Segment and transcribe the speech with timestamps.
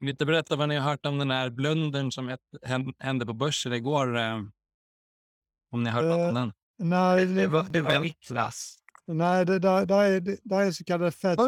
[0.00, 2.36] Vill inte berätta vad ni har hört om den här blundern som
[2.98, 4.18] hände på börsen igår?
[4.18, 4.42] Eh,
[5.72, 6.52] om ni har hört uh, om den?
[6.78, 8.76] Nej, det var, det var Niklas.
[9.06, 11.38] Nej, det där, där, är, där är så kallade fett...
[11.38, 11.46] Eh,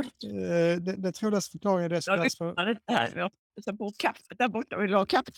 [0.80, 2.54] det, det troligaste förklaringen är det som kallas för...
[2.56, 4.76] Jag lyssnar inte på kaffe där borta.
[4.76, 5.32] Vill du ha kaffe?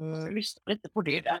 [0.00, 1.40] Uh, jag lyssnar inte på det där.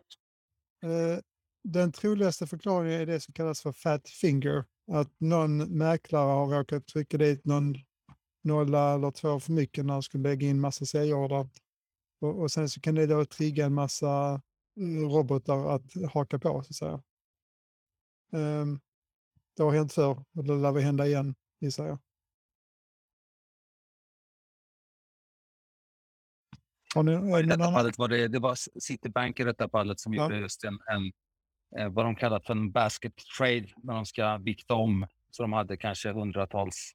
[0.84, 1.18] Uh,
[1.64, 4.64] den troligaste förklaringen är det som kallas för fat finger.
[4.92, 7.74] Att någon mäklare har råkat trycka dit någon
[8.44, 11.48] nolla eller två för mycket när de skulle lägga in massa säljorder.
[12.20, 14.42] Och, och sen så kan det då trigga en massa
[14.76, 17.02] mm, robotar att haka på så att säga.
[18.32, 18.80] Um,
[19.56, 21.98] det har hänt förr och det lär väl hända igen gissar jag.
[26.94, 30.22] Har ni, I detta fallet var det, det var Citibank i detta fallet som ja.
[30.22, 31.12] gjorde just en, en
[31.78, 35.06] eh, vad de kallar för en basket trade när de ska vikta om.
[35.30, 36.92] Så de hade kanske hundratals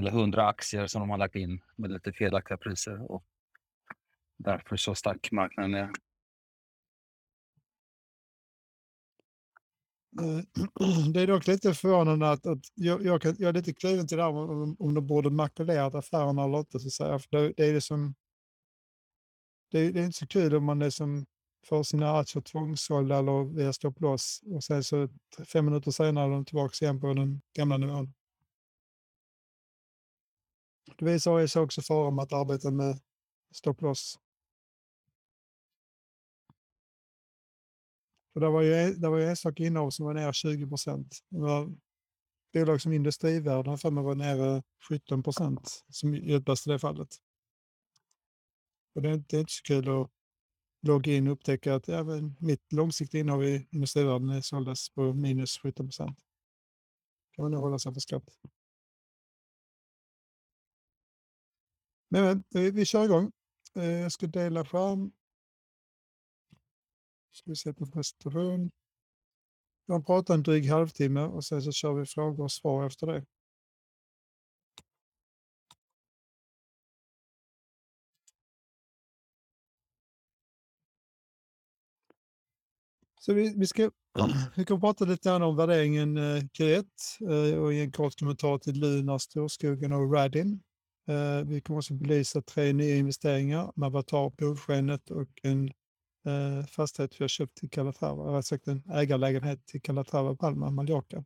[0.00, 3.12] eller hundra aktier som de har lagt in med lite felaktiga priser.
[3.12, 3.24] Och
[4.36, 5.90] därför så stack marknaden ner.
[10.20, 14.06] Eh, det är dock lite förvånande att, att jag, jag, kan, jag är lite kluven
[14.06, 16.80] till det här om, om de borde makulerat affärerna eller inte.
[16.80, 17.18] Så säga.
[17.18, 18.14] För det, det är liksom,
[19.70, 21.26] det, det, är inte så kul om man liksom
[21.66, 25.08] får sina aktier tvångssålda eller via stopploss och sen så
[25.52, 28.14] fem minuter senare är de tillbaka igen på den gamla nivån.
[31.00, 33.00] Det visar sig också fara med att arbeta med
[33.54, 34.18] stopploss.
[38.32, 41.18] För det var ju, det var ju enstaka innehav som var nere 20 procent.
[42.52, 47.08] bolag som Industrivärden för mig var nere 17 procent som djupaste i det fallet.
[48.94, 50.10] Och det, är, det är inte så kul att
[50.82, 55.86] logga in och upptäcka att även mitt långsiktiga innehav i Industrivärden såldes på minus 17
[55.86, 56.18] procent.
[57.32, 58.30] kan man nog hålla sig för skratt.
[62.12, 63.32] Men vi, vi kör igång.
[63.76, 65.12] Eh, jag ska dela skärm.
[67.32, 68.70] Ska vi se på presentation.
[69.86, 73.24] Jag pratar en dryg halvtimme och sen så kör vi frågor och svar efter det.
[83.20, 83.90] Så vi, vi ska
[84.56, 86.84] vi kommer prata lite grann om värderingen eh, Q1
[87.20, 90.62] eh, och ge en kort kommentar till Lunar, Storskogen och Radin.
[91.10, 95.70] Eh, vi kommer också belysa tre nya investeringar, Mavatar, bovskenet och en
[96.26, 101.24] eh, fastighet vi har köpt till Calatrava, eller sagt en ägarlägenhet till Calatrava Palma, Mallorca.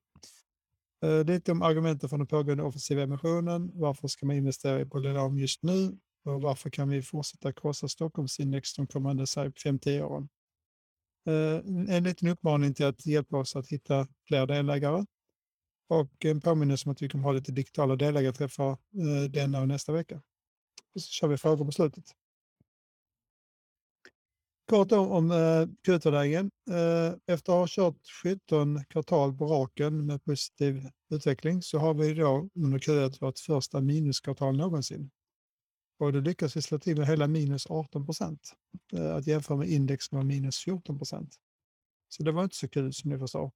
[1.03, 3.71] Eh, lite om argumenten för den pågående offensiva emissionen.
[3.75, 5.99] Varför ska man investera i Bolidom just nu?
[6.25, 10.28] Och varför kan vi fortsätta krossa Stockholmsindex de kommande 5-10 åren?
[11.27, 15.05] Eh, en liten uppmaning till att hjälpa oss att hitta fler delägare.
[15.89, 19.93] Och en påminnelse om att vi kommer ha lite digitala delägarträffar eh, denna och nästa
[19.93, 20.22] vecka.
[20.95, 22.05] Och så kör vi frågor på slutet.
[24.71, 26.50] Kort om, om eh, Q2-värderingen.
[26.71, 32.15] Eh, efter att ha kört 17 kvartal på raken med positiv utveckling så har vi
[32.15, 35.11] då under Q1 vårt första minuskvartal någonsin.
[35.99, 38.53] Och då lyckas vi slå till med hela minus 18 procent.
[38.93, 41.37] Eh, att jämföra med index som var minus 14 procent.
[42.09, 43.53] Så det var inte så kul som ni förstår.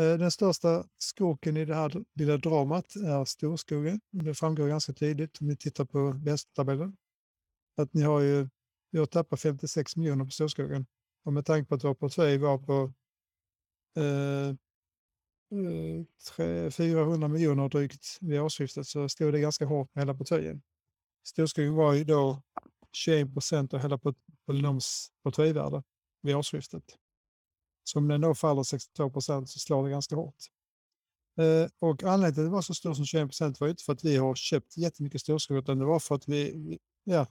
[0.00, 4.00] Eh, den största skurken i det här lilla dramat är storskogen.
[4.10, 6.96] Det framgår ganska tydligt om ni tittar på vänstertabellen.
[7.76, 8.48] Att ni har ju,
[8.90, 10.86] vi har tappat 56 miljoner på storskogen.
[11.24, 12.92] Och med tanke på att vår portfölj var på
[13.96, 14.48] eh,
[16.46, 20.62] eh 400 miljoner drygt vid årsskiftet så stod det ganska hårt med hela portföljen.
[21.22, 22.42] Storskogen var ju då
[22.92, 23.98] 21 procent av hela
[24.46, 25.82] Polynoms portföljvärde
[26.22, 26.84] vid årsskiftet.
[27.90, 30.44] Så om den då faller 62 procent så slår det ganska hårt.
[31.38, 33.92] Eh, och anledningen till att det var så stor som 21 procent var inte för
[33.92, 37.26] att vi har köpt jättemycket storskog utan det var för att vi, ja,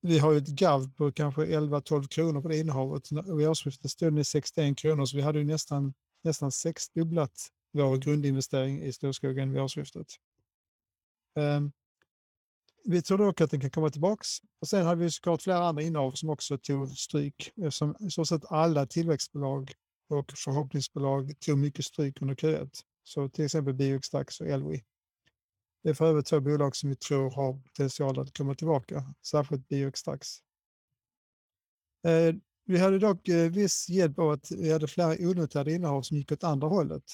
[0.00, 3.12] vi har ju ett GAV på kanske 11-12 kronor på det innehavet.
[3.12, 7.96] Vid årsskiftet stod den i 61 kronor så vi hade ju nästan, nästan sexdubblat vår
[7.96, 10.06] grundinvestering i storskogen vid årsskiftet.
[11.38, 11.72] Um,
[12.84, 14.28] vi tror dock att den kan komma tillbaks.
[14.60, 17.52] Och sen har vi såklart flera andra innehav som också tog stryk.
[17.56, 19.72] Eh, eftersom i så sett alla tillväxtbolag
[20.08, 22.70] och förhoppningsbolag tog mycket stryk under Q1.
[23.04, 24.84] Så till exempel Bioextrax och Elwi.
[25.82, 29.68] Det är för övrigt två bolag som vi tror har potential att komma tillbaka, särskilt
[29.68, 30.28] Bioextrax.
[32.06, 32.34] Eh,
[32.66, 36.32] vi hade dock eh, viss hjälp av att vi hade flera onoterade innehav som gick
[36.32, 37.04] åt andra hållet.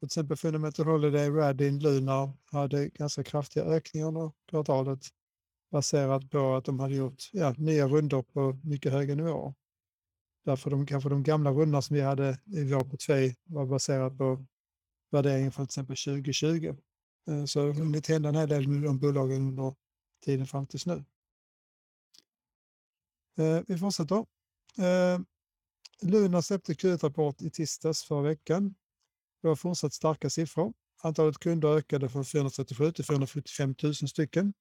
[0.00, 5.06] Till exempel Fundamental Holiday, Radin, Lunar hade ganska kraftiga ökningar under kvartalet
[5.70, 9.54] baserat på att de hade gjort ja, nya rundor på mycket höga nivåer.
[10.44, 14.46] Därför de, kanske de gamla rundorna som vi hade i vår portfölj var baserat på
[15.10, 16.76] värderingen från till exempel 2020.
[17.28, 19.74] Eh, så det hunnit hända en hel del med de bolagen under
[20.24, 21.04] tiden fram tills nu.
[23.38, 24.26] Eh, vi fortsätter.
[24.78, 25.20] Eh,
[26.02, 28.74] Luna släppte Q1-rapport i tisdags förra veckan.
[29.42, 30.72] Det var fortsatt starka siffror.
[31.02, 34.52] Antalet kunder ökade från 437 till 475 000 stycken.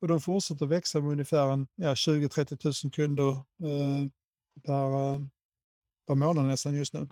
[0.00, 4.08] Och de fortsätter växa med ungefär en, ja, 20-30 000 kunder eh,
[4.62, 5.20] per, eh,
[6.06, 7.08] per månad nästan just nu.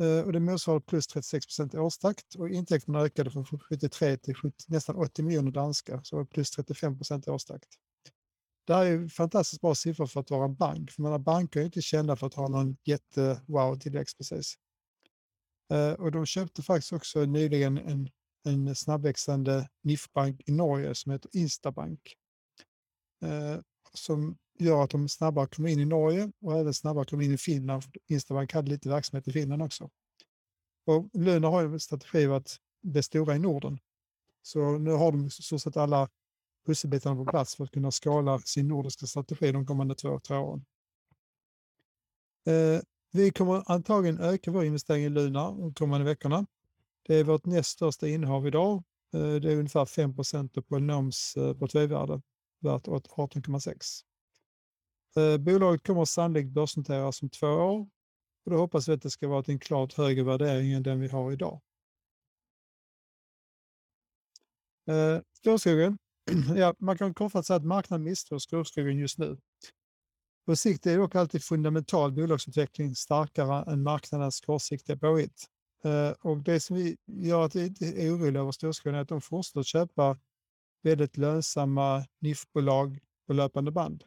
[0.00, 4.34] Eh, och det motsvarar plus 36 procent i årstakt och intäkterna ökade från 73 till
[4.34, 7.68] 70, nästan 80 miljoner danska, så plus 35 procent i årstakt.
[8.66, 11.64] Det här är fantastiskt bra siffror för att vara en bank, för man banker är
[11.64, 14.54] inte kända för att ha någon jätte-wow-tillväxt precis.
[15.70, 18.08] Eh, och de köpte faktiskt också nyligen en,
[18.44, 22.14] en snabbväxande NIF-bank i Norge som heter Instabank.
[23.24, 23.60] Eh,
[23.92, 27.38] som gör att de snabbare kommer in i Norge och även snabbare kommer in i
[27.38, 27.82] Finland.
[28.06, 29.90] Instabank hade lite verksamhet i Finland också.
[30.86, 33.78] Och Luna har ju en strategi att bli stora i Norden.
[34.42, 36.08] Så nu har de så sett alla
[36.66, 40.64] pusselbitarna på plats för att kunna skala sin nordiska strategi de kommande två, tre åren.
[42.46, 42.80] Eh,
[43.12, 46.46] vi kommer antagligen öka vår investering i Luna de kommande veckorna.
[47.02, 48.82] Det är vårt näst största innehav idag.
[49.14, 52.22] Eh, det är ungefär 5 procent på Polynoms eh, portföljvärde,
[52.60, 54.04] värt 18,6.
[55.16, 57.88] Eh, bolaget kommer sannolikt börsnoteras om två år
[58.44, 61.00] och då hoppas vi att det ska vara till en klart högre värdering än den
[61.00, 61.60] vi har idag.
[65.36, 65.98] Storskogen.
[66.56, 69.38] Ja, man kan kortfattat säga att marknaden misstror storskogen just nu.
[70.50, 75.46] På sikt är dock alltid fundamental bolagsutveckling starkare än marknadens kortsiktiga påhitt.
[75.84, 79.08] Eh, och det som vi gör att vi inte är oroliga över storskogen är att
[79.08, 80.18] de fortsätter köpa
[80.82, 84.04] väldigt lönsamma NIF-bolag på löpande band.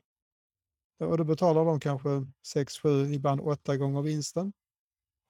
[1.02, 2.10] Eh, och då betalar de kanske
[2.46, 4.54] 6, 7, ibland 8 gånger vinsten.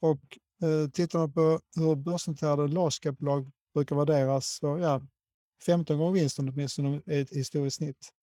[0.01, 5.01] Och eh, tittar man på hur börsnoterade large bolag brukar värderas, så ja,
[5.65, 8.13] 15 gånger vinsten åtminstone är ett historiskt snitt.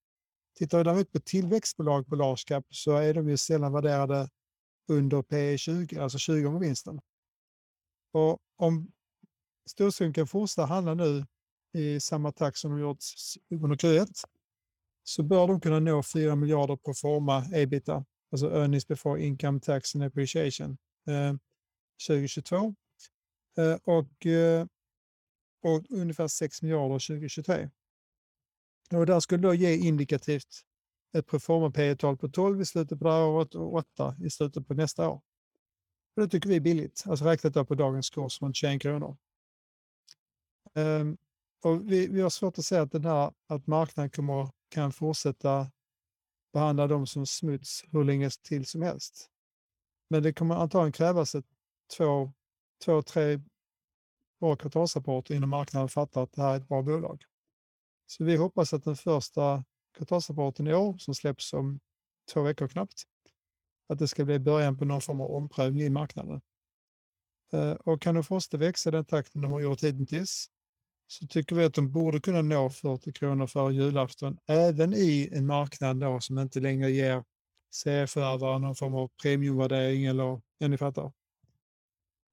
[0.58, 4.28] Tittar vi däremot på tillväxtbolag på large cap så är de ju sällan värderade
[4.88, 7.00] under P 20, alltså 20 gånger vinsten.
[8.12, 8.92] Och om
[9.70, 11.26] Storskogen kan fortsätta handla nu
[11.72, 12.98] i samma takt som de gjort
[13.50, 14.24] under Q1
[15.04, 19.94] så bör de kunna nå 4 miljarder på forma ebita, alltså earnings before income tax
[19.94, 21.34] and appreciation, eh,
[22.06, 22.74] 2022
[23.58, 24.66] eh, och, eh,
[25.62, 27.70] och ungefär 6 miljarder 2023.
[28.94, 30.64] Och där skulle då ge indikativt
[31.12, 34.30] ett proforma P tal på 12 i slutet på det här året och 8 i
[34.30, 35.22] slutet på nästa år.
[36.16, 39.16] Och det tycker vi är billigt, alltså räknat på dagens kurs runt 21 kronor.
[40.74, 41.18] Um,
[41.62, 45.70] och vi, vi har svårt att säga att, den här, att marknaden kommer kan fortsätta
[46.52, 49.30] behandla dem som smuts hur länge till som helst.
[50.10, 51.46] Men det kommer antagligen krävas ett
[51.96, 52.32] två,
[52.84, 53.40] två tre
[54.40, 57.24] bra kvartalsrapporter innan marknaden fattar att det här är ett bra bolag.
[58.10, 59.64] Så vi hoppas att den första
[59.96, 61.80] kvartalsrapporten i år, som släpps om
[62.32, 63.02] två veckor knappt,
[63.88, 66.40] att det ska bli början på någon form av omprövning i marknaden.
[67.52, 70.46] Eh, och kan de fortsätta växa i den takten de har gjort hittills
[71.06, 75.46] så tycker vi att de borde kunna nå 40 kronor före julafton, även i en
[75.46, 77.24] marknad då som inte längre ger
[77.74, 81.12] serieförvärvare någon form av premiumvärdering eller, ja ni fattar.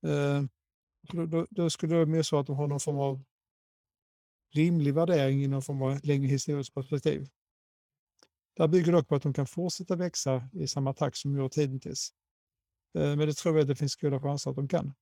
[0.05, 0.43] Eh,
[1.01, 3.23] då, då, då, skulle det mer så att de har någon form av
[4.55, 7.27] rimlig värdering inom form av längre historiskt perspektiv.
[8.55, 11.39] Det här bygger dock på att de kan fortsätta växa i samma takt som de
[11.39, 12.13] gjort hittills.
[12.97, 14.93] Eh, men det tror vi att det finns goda chanser att de kan.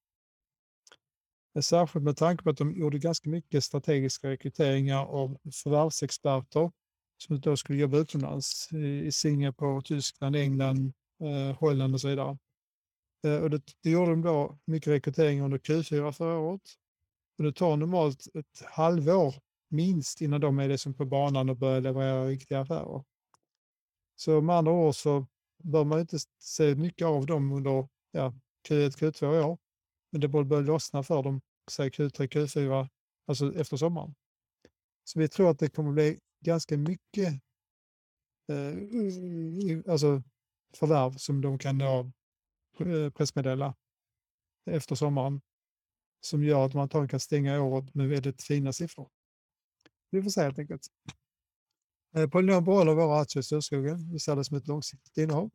[1.55, 6.71] Eh, särskilt med tanke på att de gjorde ganska mycket strategiska rekryteringar av förvärvsexperter
[7.17, 12.37] som då skulle jobba utomlands i Singapore, Tyskland, England, eh, Holland och så vidare.
[13.41, 16.61] Och det, det gjorde de då mycket rekrytering under Q4 förra året.
[17.37, 19.35] Och det tar normalt ett halvår
[19.69, 23.03] minst innan de är liksom på banan och börjar leverera riktiga affärer.
[24.15, 25.27] Så med andra ord så
[25.63, 28.33] bör man inte se mycket av dem under ja,
[28.69, 29.57] Q1, Q2 i år.
[30.11, 32.89] Men det borde börja lossna för dem, säg Q3, Q4,
[33.27, 34.15] alltså efter sommaren.
[35.03, 37.33] Så vi tror att det kommer bli ganska mycket
[38.47, 40.23] eh, alltså
[40.73, 42.11] förvärv som de kan då
[42.79, 43.75] eh, pressmeddela
[44.65, 45.41] efter sommaren.
[46.25, 49.09] Som gör att man antagligen kan stänga året med väldigt fina siffror.
[50.09, 50.87] Vi får se helt enkelt.
[52.15, 54.11] Eh, Polynom behåller våra aktier i Storskogen.
[54.11, 55.49] Vi ser det som ett långsiktigt innehav.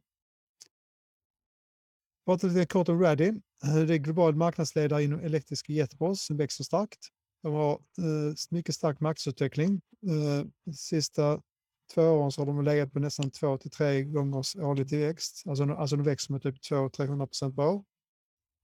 [2.26, 3.28] Prata lite kort om Raddy.
[3.64, 7.08] Eh, det är global marknadsledare inom elektriska jetbras som växer starkt.
[7.42, 9.80] De har eh, mycket stark marknadsutveckling.
[10.06, 11.42] Eh, sista
[11.94, 15.42] två åren så har de legat på nästan två till tre gångers årlig tillväxt.
[15.46, 17.84] Alltså, alltså de växer med typ 200-300 procent per år.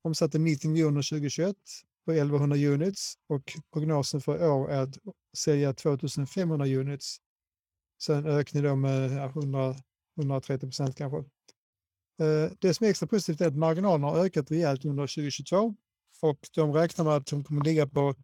[0.02, 1.56] Omsatte 90 miljoner 2021
[2.06, 4.98] på 1100 units och prognosen för i år är att
[5.36, 7.20] sälja 2500 units
[7.98, 9.74] Sen ökning då med 100,
[10.16, 11.18] 130 procent kanske.
[12.22, 15.74] Eh, det som är extra positivt är att marginalerna har ökat rejält under 2022
[16.22, 18.14] och de räknar med att de kommer ligga på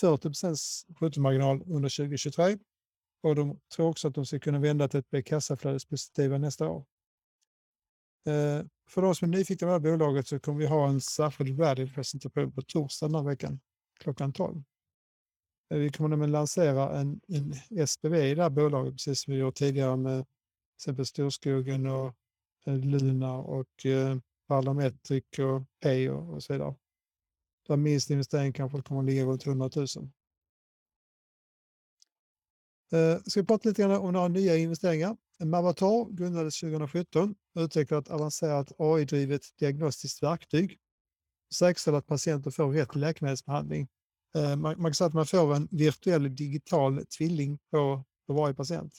[0.00, 2.58] 40 procents bruttomarginal under 2023
[3.22, 6.84] och de tror också att de ska kunna vända till att bli kassaflödespositiva nästa år.
[8.26, 11.00] Eh, för de som är nyfikna på det här bolaget så kommer vi ha en
[11.00, 13.60] särskild värdepresentation på torsdag den här veckan
[14.00, 14.62] klockan 12.
[15.70, 19.40] Eh, vi kommer nämligen lansera en, en SPV i det här bolaget precis som vi
[19.40, 22.14] gjort tidigare med till exempel Storskogen och
[22.66, 26.74] eh, Luna och eh, Parlametric och Pay och, och så vidare.
[27.66, 29.86] Där minst investering kanske kommer att ligga runt 100 000.
[32.92, 35.16] Eh, ska vi prata lite grann om några nya investeringar.
[35.42, 40.78] Mavatar grundades 2017 och utvecklar ett avancerat AI-drivet diagnostiskt verktyg.
[41.54, 43.88] Säkerställer att patienter får rätt läkemedelsbehandling.
[44.36, 48.54] Eh, man, man kan säga att man får en virtuell digital tvilling på, på varje
[48.54, 48.98] patient.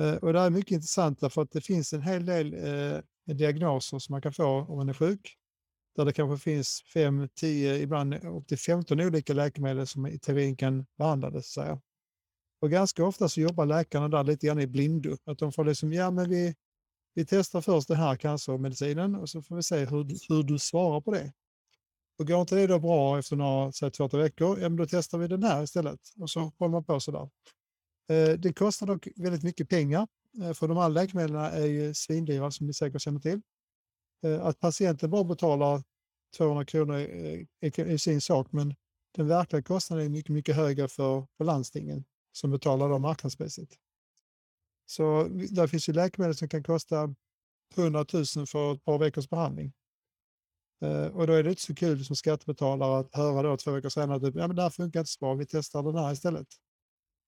[0.00, 3.34] Eh, och det här är mycket intressant därför att det finns en hel del eh,
[3.34, 5.36] diagnoser som man kan få om man är sjuk.
[5.96, 10.56] Där det kanske finns 5, 10, ibland upp till 15 olika läkemedel som i teorin
[10.56, 11.52] kan behandlas.
[11.52, 11.80] Så
[12.62, 15.16] och ganska ofta så jobbar läkarna där lite grann i blindo.
[15.24, 16.54] Att de får liksom, ja men vi,
[17.14, 21.00] vi testar först den här cancermedicinen och så får vi se hur, hur du svarar
[21.00, 21.32] på det.
[22.18, 24.86] Och går inte det då bra efter några, säg två, tre veckor, ja men då
[24.86, 26.00] testar vi den här istället.
[26.20, 27.30] Och så håller man på sådär.
[28.10, 30.08] Eh, det kostar dock väldigt mycket pengar,
[30.42, 33.40] eh, för de här läkemedlen är ju svindyra som ni säkert känner till.
[34.24, 35.82] Eh, att patienten bara betalar
[36.36, 38.74] 200 kronor är, är sin sak, men
[39.16, 43.68] den verkliga kostnaden är mycket, mycket högre för, för landstingen som betalar dem marknadspriset.
[44.86, 47.14] Så där finns ju läkemedel som kan kosta
[47.76, 49.72] 100 000 för ett par veckors behandling.
[50.82, 53.88] Eh, och då är det inte så kul som skattebetalare att höra då två veckor
[53.88, 56.48] senare att ja, det här funkar inte så bra, vi testar den här istället.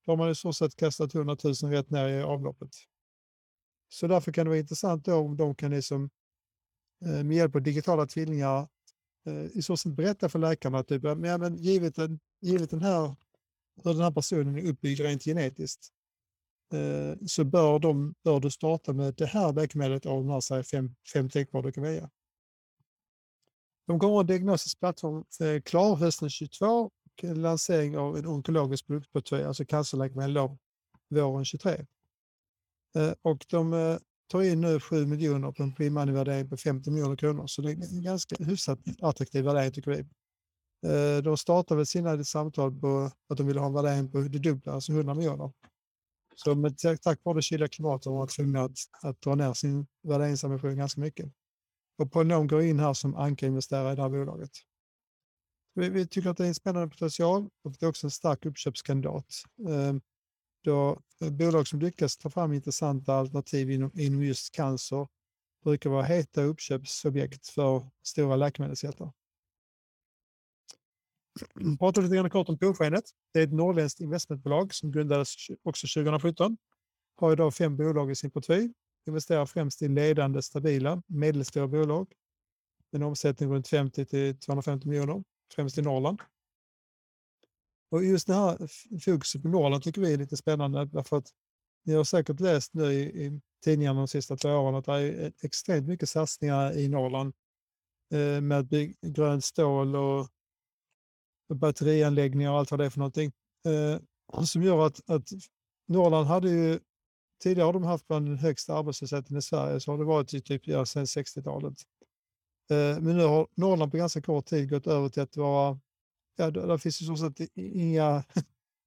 [0.06, 2.70] Då har man i så sätt kastat 100 000 rätt ner i avloppet.
[3.88, 6.10] Så därför kan det vara intressant då om de kan liksom,
[7.04, 8.68] eh, med hjälp av digitala tvillingar
[9.26, 12.82] eh, i så sätt berätta för läkarna att typ, ja, men givet, den, givet den
[12.82, 13.16] här
[13.84, 15.88] hur den här personen är uppbyggd rent genetiskt
[16.72, 20.64] eh, så bör, de, bör du starta med det här läkemedlet av de här säg,
[20.64, 22.10] fem, fem tänkbara du kan välja.
[23.86, 25.24] De kommer att ha diagnostisk plattform
[25.64, 26.92] klar hösten 22 och
[27.24, 30.48] lansering av en onkologisk produktportfölj, alltså cancerläkemedel
[31.08, 31.86] våren 23.
[32.96, 37.16] Eh, och de eh, tar in nu 7 miljoner på en pre på 50 miljoner
[37.16, 40.04] kronor, så det är en ganska hyfsat attraktiv värdering tycker vi.
[40.84, 44.38] Eh, de startade väl sina samtal på att de ville ha en värdering på det
[44.38, 45.52] dubbla, alltså 100 miljoner.
[46.34, 49.86] Så med, tack vare det kyliga klimatet var de tvungna att, att dra ner sin
[50.02, 51.32] värderingsambition ganska mycket.
[51.98, 54.50] Och Polynom går in här som ankarinvesterare i det här bolaget.
[55.74, 58.46] Vi, vi, tycker att det är en spännande potential och det är också en stark
[58.46, 59.26] uppköpskandidat.
[59.68, 60.00] Ehm,
[60.64, 65.08] då eh, bolag som lyckas ta fram intressanta alternativ inom, inom just cancer
[65.64, 69.12] brukar vara heta uppköpsobjekt för stora läkemedelsjättar.
[71.60, 73.04] Mm, pratar lite grann kort om Polskenet.
[73.32, 76.56] Det är ett norrländskt investmentbolag som grundades också 2017.
[77.16, 78.72] Har idag fem bolag i sin portfölj.
[79.06, 82.12] Investerar främst i ledande, stabila, medelstora bolag.
[82.92, 85.24] En omsättning runt 50 till 250 miljoner,
[85.54, 86.20] främst i Norrland.
[87.90, 88.58] Och just det här
[89.00, 91.28] fokuset på Norrland tycker vi är lite spännande därför att
[91.84, 95.32] ni har säkert läst nu i, i tidningarna de sista två åren att det är
[95.42, 97.34] extremt mycket satsningar i Norrland
[98.12, 100.28] eh, med grönt stål och
[101.48, 103.32] batterianläggningar och allt vad det är för någonting.
[103.66, 105.28] Eh, som gör att, att
[105.88, 106.80] Norrland hade ju,
[107.42, 110.40] tidigare har de haft bland den högsta arbetslösheten i Sverige, så har det varit i
[110.40, 111.74] typ ja, sedan 60-talet.
[112.70, 115.78] Eh, men nu har Norrland på ganska kort tid gått över till att vara,
[116.36, 118.24] ja, där finns i så sätt inga,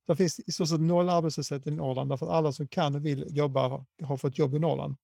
[0.08, 3.06] där finns i så sätt noll arbetslöshet i Norrland, därför att alla som kan och
[3.06, 4.96] vill jobba har, fått jobb i Norrland.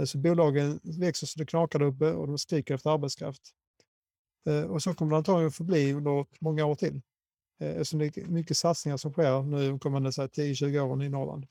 [0.00, 3.42] Eh, så bolagen växer så det knakar där uppe och de skriker efter arbetskraft.
[4.46, 7.02] Eh, och så kommer det antagligen att förbli under många år till.
[7.60, 11.46] Eh, eftersom det är mycket satsningar som sker nu de kommande 10-20 åren i Norrland.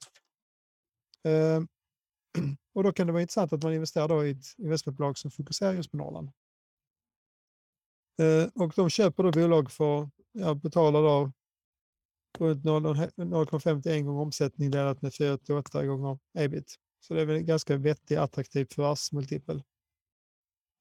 [1.24, 1.64] Eh,
[2.74, 5.74] och då kan det vara intressant att man investerar då i ett investmentbolag som fokuserar
[5.74, 6.32] just på Norrland.
[8.54, 11.32] Och de köper då bolag för, ja, betalar då
[12.40, 16.76] runt 0,51 gånger omsättning delat med 4-8 gånger ebit.
[17.00, 19.64] Så det är väl en ganska vettig, attraktiv förvärvsmultipel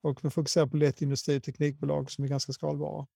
[0.05, 3.07] och vi fokuserar på lätt industri och teknikbolag som är ganska skalbara.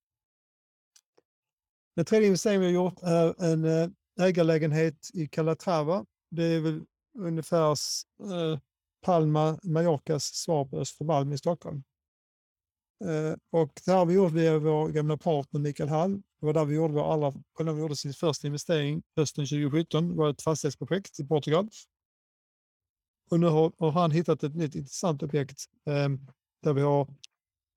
[1.97, 3.88] Den tredje investeringen vi har gjort är en eh,
[4.21, 6.07] ägarlägenhet i Calatrava.
[6.30, 6.85] Det är väl
[7.18, 8.59] ungefär eh,
[9.02, 11.83] Palma, Mallorcas svar på Östermalm i Stockholm.
[13.04, 16.23] Eh, och det här har vi gjort via vår gamla partner Mikael Hall.
[16.40, 20.09] Det var där vi gjorde, vår allra, när vi gjorde sin första investering hösten 2017.
[20.09, 21.68] Det var ett fastighetsprojekt i Portugal.
[23.30, 26.09] Och nu har, har han hittat ett nytt intressant objekt eh,
[26.62, 27.09] där vi har,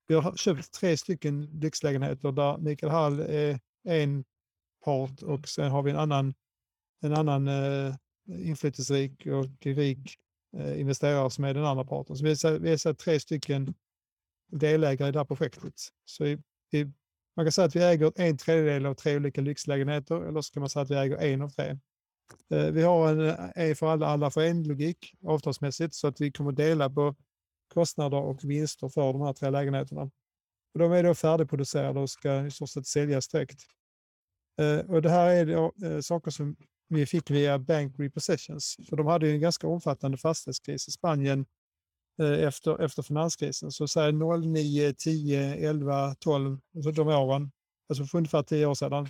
[0.07, 4.23] vi har köpt tre stycken lyxlägenheter där Mikael Hall är en
[4.85, 6.33] part och sen har vi en annan,
[7.01, 7.95] en annan eh,
[8.27, 10.17] inflytelserik och rik
[10.57, 12.15] eh, investerare som är den andra parten.
[12.15, 13.73] Så vi är, vi är så tre stycken
[14.51, 15.73] delägare i det här projektet.
[16.05, 16.31] Så i,
[16.71, 16.85] i,
[17.35, 20.61] man kan säga att vi äger en tredjedel av tre olika lyxlägenheter eller så kan
[20.61, 21.77] man säga att vi äger en av tre.
[22.49, 26.31] Eh, vi har en eh, en för alla, alla för en-logik avtalsmässigt så att vi
[26.31, 27.15] kommer dela på
[27.73, 30.01] kostnader och vinster för de här tre lägenheterna.
[30.73, 33.61] Och de är då färdigproducerade och ska i stort sett säljas direkt.
[34.59, 36.55] Eh, och det här är då, eh, saker som
[36.87, 38.75] vi fick via Bank Repossessions.
[38.89, 41.45] För de hade ju en ganska omfattande fastighetskris i Spanien
[42.21, 43.71] eh, efter, efter finanskrisen.
[43.71, 47.51] Så säg 09, 10, 11, 12, alltså de åren,
[47.89, 49.07] alltså för ungefär 10 år sedan,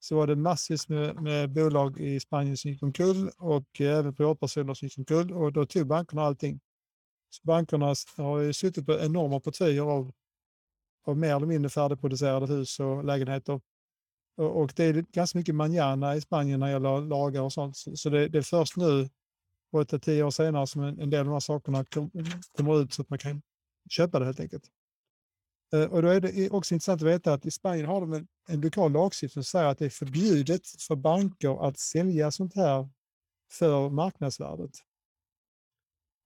[0.00, 4.14] så var det massvis med, med bolag i Spanien som gick omkull och eh, även
[4.14, 6.60] privatpersoner som gick omkull och då tog bankerna allting.
[7.42, 10.12] Bankerna har ju suttit på enorma portföljer av,
[11.06, 13.60] av mer eller mindre färdigproducerade hus och lägenheter
[14.40, 17.76] och, och det är ganska mycket manjana i Spanien när det gäller lagar och sånt.
[17.76, 19.08] Så det, det är först nu,
[19.72, 21.84] 8-10 år senare, som en, en del av de här sakerna
[22.56, 23.42] kommer ut så att man kan
[23.90, 24.64] köpa det helt enkelt.
[25.72, 28.28] Eh, och då är det också intressant att veta att i Spanien har de en,
[28.48, 32.88] en lokal lagstiftning som säger att det är förbjudet för banker att sälja sånt här
[33.52, 34.70] för marknadsvärdet.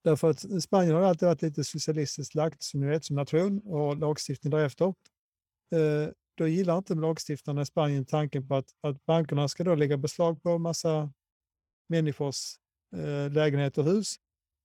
[0.05, 3.97] Därför att Spanien har alltid varit lite socialistiskt lagt som ni vet som nation och
[3.97, 4.85] lagstiftning därefter.
[5.75, 9.97] Eh, då gillar inte lagstiftarna i Spanien tanken på att, att bankerna ska då lägga
[9.97, 11.11] beslag på massa
[11.89, 12.55] människors
[12.95, 14.15] eh, lägenheter och hus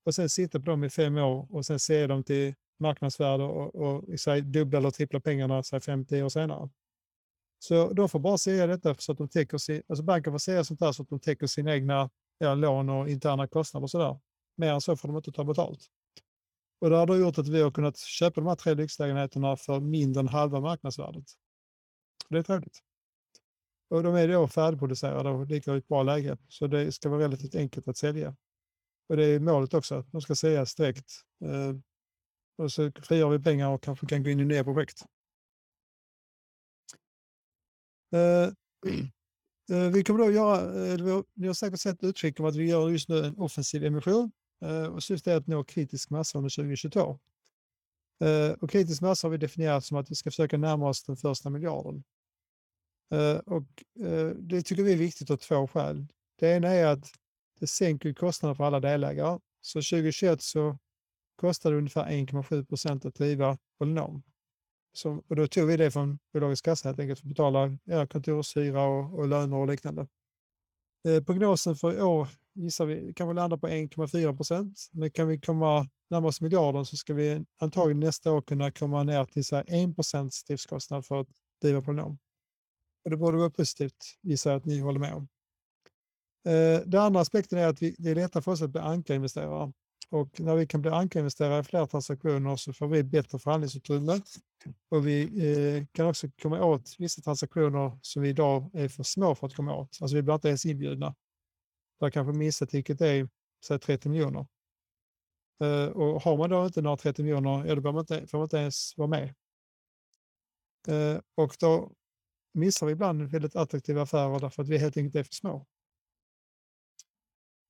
[0.05, 3.75] och sen sitta på dem i fem år och sen se dem till marknadsvärde och,
[3.75, 6.69] och, och säg, dubbla eller trippla pengarna 5-10 år senare.
[7.59, 10.65] Så de får bara säga detta så att de täcker sin, alltså banken får säga
[10.65, 14.19] sånt där så att de täcker sina egna ja, lån och interna kostnader och sådär.
[14.61, 15.87] Mer än så får de inte ta betalt.
[16.81, 19.81] Och det har då gjort att vi har kunnat köpa de här tre lyxlägenheterna för
[19.81, 21.25] mindre än halva marknadsvärdet.
[22.29, 22.79] Det är trevligt.
[23.91, 26.39] Och de är då färdigproducerade och ligger i ett bra läge.
[26.49, 28.37] Så det ska vara relativt enkelt att sälja.
[29.09, 31.13] Och det är målet också, att de ska säljas direkt.
[31.45, 31.75] Eh,
[32.59, 35.05] och så frigör vi pengar och kanske kan gå in i nya projekt.
[38.13, 38.53] Eh,
[39.77, 42.89] eh, vi kommer då göra, eh, ni har säkert sett utskick om att vi gör
[42.89, 44.31] just nu en offensiv emission.
[44.61, 47.19] Eh, och syftet är att nå kritisk massa under 2022.
[48.25, 51.17] Eh, och kritisk massa har vi definierat som att vi ska försöka närma oss den
[51.17, 52.05] första miljarden.
[53.15, 53.85] Eh, och
[54.37, 56.07] det tycker vi är viktigt av två skäl.
[56.39, 57.07] Det ena är att
[57.61, 59.39] det sänker kostnaderna för alla delägare.
[59.61, 60.79] Så 2021 så
[61.37, 64.23] kostade det ungefär 1,7 procent att driva Polynom.
[65.29, 68.85] Och då tog vi det från bolagets kassa helt enkelt för att betala ja, kontorshyra
[68.85, 70.07] och, och löner och liknande.
[71.09, 72.29] Eh, prognosen för i år
[72.61, 74.89] gissar vi kan vi landa på 1,4 procent.
[74.93, 79.03] Men kan vi komma närmare oss miljarden så ska vi antagligen nästa år kunna komma
[79.03, 81.29] ner till så 1 procents driftskostnad för att
[81.63, 82.19] driva Polynom.
[83.05, 85.29] Och det borde vara positivt, gissar jag att ni håller med om.
[86.47, 89.73] Eh, den andra aspekten är att vi, det är lättare för oss att bli ankarinvesterare.
[90.11, 94.21] Och när vi kan bli ankarinvesterare i flera transaktioner så får vi bättre förhandlingsutrymme.
[94.89, 99.35] Och vi eh, kan också komma åt vissa transaktioner som vi idag är för små
[99.35, 99.99] för att komma åt.
[100.01, 101.15] Alltså vi blir inte ens inbjudna.
[102.01, 103.29] Där kanske minsta är
[103.65, 104.47] säg 30 miljoner.
[105.65, 108.39] Uh, och har man då inte några 30 miljoner, ja, då får man inte, får
[108.39, 109.35] man inte ens vara med.
[110.89, 111.93] Uh, och då
[112.53, 115.67] missar vi ibland väldigt attraktiva affärer därför att vi helt enkelt är för små.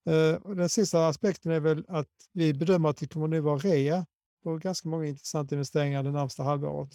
[0.06, 4.06] Eh, den sista aspekten är väl att vi bedömer att det kommer nu vara rea
[4.42, 6.94] på ganska många intressanta investeringar det närmsta halvåret.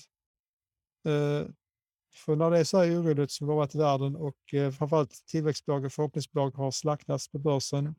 [2.15, 4.71] För när det är så här oroligt som det har varit i världen och eh,
[4.71, 7.95] framförallt tillväxtbolag och förhoppningsbolag har slaktats på börsen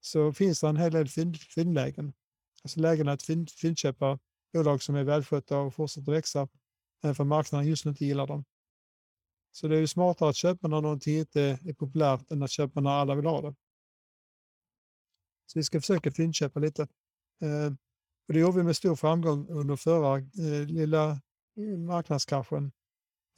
[0.00, 1.08] så finns det en hel del
[1.54, 2.12] fyndlägen.
[2.62, 3.22] Alltså lägen att
[3.60, 4.18] fyndköpa
[4.52, 6.48] bolag som är välskötta och fortsätter växa
[7.02, 8.44] även för marknaden just nu inte gillar dem.
[9.52, 12.80] Så det är ju smartare att köpa när någonting inte är populärt än att köpa
[12.80, 13.54] när alla vill ha det.
[15.46, 16.82] Så vi ska försöka fyndköpa lite.
[17.42, 17.72] Eh,
[18.28, 21.10] och det gjorde vi med stor framgång under förra eh, lilla
[21.56, 22.72] eh, marknadskraschen.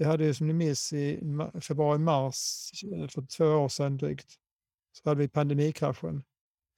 [0.00, 1.20] Vi hade ju som ni minns i
[1.60, 4.34] februari-mars eh, för två år sedan drygt
[4.92, 6.22] så hade vi pandemikraschen.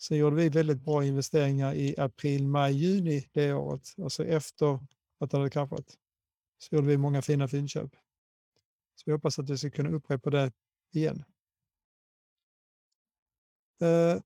[0.00, 4.78] Sen gjorde vi väldigt bra investeringar i april, maj, juni det året, alltså efter
[5.20, 5.96] att det hade kraschat.
[6.58, 7.90] Så gjorde vi många fina finköp.
[8.94, 10.52] Så vi hoppas att vi ska kunna upprepa det
[10.92, 11.24] igen.
[13.82, 14.22] Uh,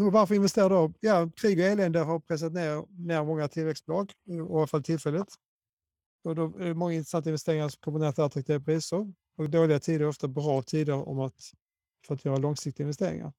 [0.06, 0.92] och varför investera då?
[1.00, 5.34] Ja, krig och elände har pressat ner, ner många tillväxtbolag, i alla fall tillfälligt.
[6.26, 9.12] Och då är många intressanta investeringar som kommer nära attraktiva priser.
[9.36, 11.52] Och dåliga tider är ofta bra tider om att,
[12.06, 13.32] för att göra långsiktiga investeringar.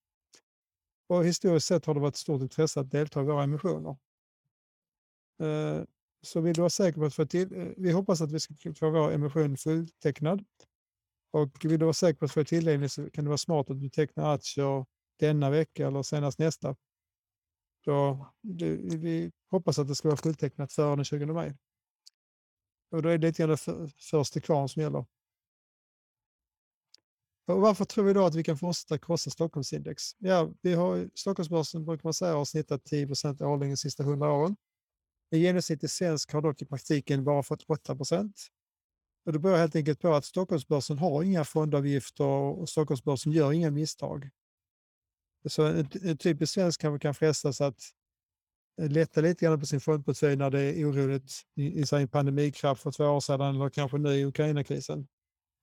[1.07, 3.97] Och historiskt sett har det varit ett stort intresse att delta i våra emissioner.
[5.41, 5.83] Eh,
[6.21, 8.53] så vill du vara säker på att få till, eh, vi hoppas att vi ska
[8.75, 10.45] få vår emission fulltecknad.
[11.31, 13.81] Och vill du vara säker på att få tillgänglig så kan det vara smart att
[13.81, 14.85] du tecknar aktier
[15.19, 16.75] denna vecka eller senast nästa.
[17.85, 21.55] Så det, vi hoppas att det ska vara fulltecknat före den 20 maj.
[22.89, 25.05] Och då är det lite grann för, först till kvarn som gäller.
[27.47, 30.03] Och varför tror vi då att vi kan fortsätta krossa Stockholmsindex?
[30.17, 34.31] Ja, vi har, Stockholmsbörsen brukar man säga har snittat 10 procent årligen de sista 100
[34.31, 34.55] åren.
[35.29, 38.33] En genomsnittlig svensk har dock i praktiken bara fått 8%
[39.27, 43.71] och Det beror helt enkelt på att Stockholmsbörsen har inga fondavgifter och Stockholmsbörsen gör inga
[43.71, 44.29] misstag.
[45.49, 47.81] Så en, en typisk svensk kan, kan frestas att
[48.77, 52.91] lätta lite grann på sin fondportfölj när det är oroligt i, i en pandemikraft för
[52.91, 55.07] två år sedan eller kanske nu i Ukraina-krisen.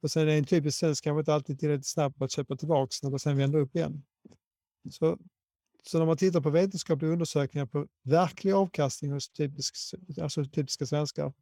[0.02, 2.90] Och sen är en typisk svensk kanske inte alltid tillräckligt snabb på att köpa tillbaka
[3.02, 4.04] när det sen vänder upp igen.
[4.90, 5.18] Så,
[5.82, 9.74] så när man tittar på vetenskapliga undersökningar på verklig avkastning hos typisk,
[10.22, 11.32] alltså typiska svenskar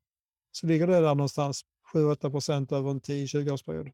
[0.52, 3.92] så ligger det där någonstans 7-8 procent över en 10-20-årsperiod.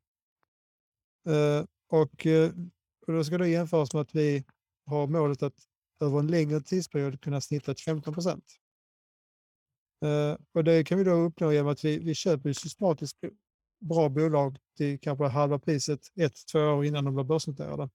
[1.29, 2.51] Uh, eh, och, uh,
[3.07, 4.45] och då ska det jämföras med att vi
[4.87, 5.69] har målet att
[6.01, 8.45] över en längre tidsperiod kunna snitta 15 procent.
[10.05, 13.17] Eh, och det kan vi då uppnå genom att vi, vi köper systematiskt
[13.81, 17.91] bra bolag till kanske halva priset ett, två år innan de blir börsnoterade.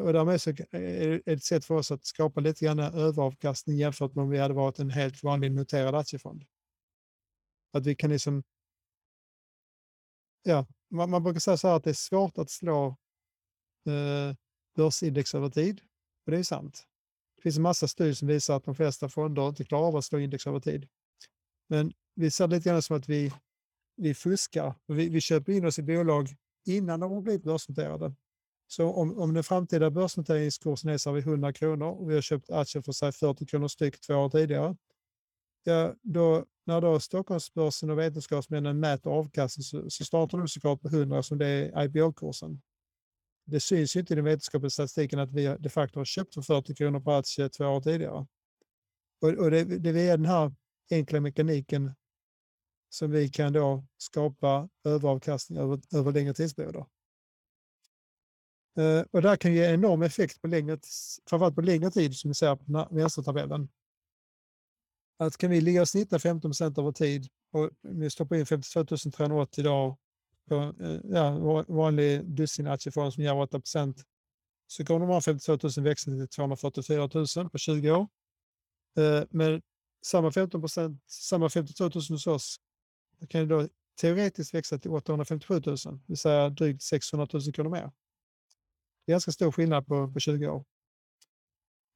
[0.00, 4.14] Och därmed så är det ett sätt för oss att skapa lite grann överavkastning jämfört
[4.14, 6.44] med om vi hade varit en helt vanlig noterad aktiefond.
[7.72, 8.42] Att vi kan liksom...
[10.42, 12.86] Ja, man, man brukar säga så här att det är svårt att slå
[13.86, 14.36] eh,
[14.76, 15.80] börsindex över tid.
[16.26, 16.86] Och det är sant.
[17.40, 20.04] Det finns en massa studier som visar att de flesta fonder inte klarar av att
[20.04, 20.88] slå index över tid.
[21.68, 23.32] Men vi ser det lite grann som att vi
[24.00, 24.74] vi fuskar.
[24.86, 26.28] Vi, vi köper in oss i bolag
[26.66, 28.14] innan de har blivit börsnoterade.
[28.66, 32.50] Så om, om den framtida börsnoteringskursen är så vid 100 kronor och vi har köpt
[32.50, 34.76] aktier för sig 40 kronor styck två år tidigare.
[35.64, 40.88] Ja, då, när då Stockholmsbörsen och vetenskapsmännen mäter avkastning så, så startar de såklart på
[40.88, 42.60] 100 som det är IPO-kursen.
[43.44, 46.42] Det syns ju inte i den vetenskapliga statistiken att vi de facto har köpt för
[46.42, 48.26] 40 kronor per aktie två år tidigare.
[49.20, 50.54] Och, och det, det är via den här
[50.90, 51.94] enkla mekaniken
[52.88, 56.86] som vi kan då skapa överavkastning över, över längre tidsperioder.
[58.78, 60.78] Uh, och det här kan ge enorm effekt på längre,
[61.28, 63.68] framförallt på längre tid som vi ser på vänstertabellen.
[65.18, 69.64] Att kan vi ligga och snitta 15 över tid och vi stoppar in 52 380
[69.64, 69.96] dagar
[70.54, 74.04] Eh, ja, vanlig dussin aktiefond som ger 8 procent
[74.66, 78.08] så kommer de här 52 000 växa till 244 000 på 20 år.
[78.98, 79.62] Eh, Men
[80.06, 82.60] samma 15 procent, samma 52 000 hos oss
[83.20, 83.68] det kan då
[84.00, 87.90] teoretiskt växa till 857 000, det vill säga drygt 600 000 kronor mer.
[89.06, 90.64] Det är ganska stor skillnad på, på 20 år.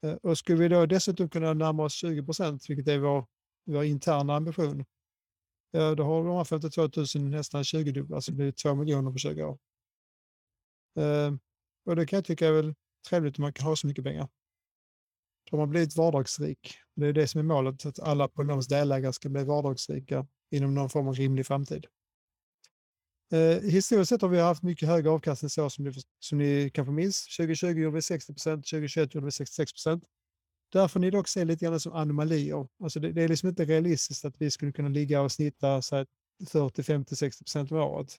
[0.03, 3.27] Eh, och skulle vi då dessutom kunna närma oss 20 procent, vilket är vår,
[3.67, 4.85] vår interna ambition,
[5.75, 9.19] då har de här 52 000 nästan 20 dubbla, alltså det blir 2 miljoner på
[9.19, 9.59] 20 år.
[10.99, 11.35] Eh,
[11.87, 12.75] och det kan jag tycka är väl
[13.09, 14.29] trevligt om man kan ha så mycket pengar.
[15.51, 16.75] Då har man blivit vardagsrik.
[16.97, 20.91] Det är det som är målet, att alla Polynoms delägare ska bli vardagsrika inom någon
[20.91, 21.87] form av rimlig framtid.
[23.33, 26.93] Eh, historiskt sett har vi haft mycket högre avkastning så som, ni, som ni kanske
[26.93, 27.37] minns.
[27.37, 29.73] 2020 gjorde vi 60 2021 gjorde vi 66
[30.75, 32.69] där får ni dock se lite grann som anomalier.
[32.83, 35.83] Alltså det, det, är liksom inte realistiskt att vi skulle kunna ligga och snitta
[36.49, 38.17] 40, 50, 60 procent om året.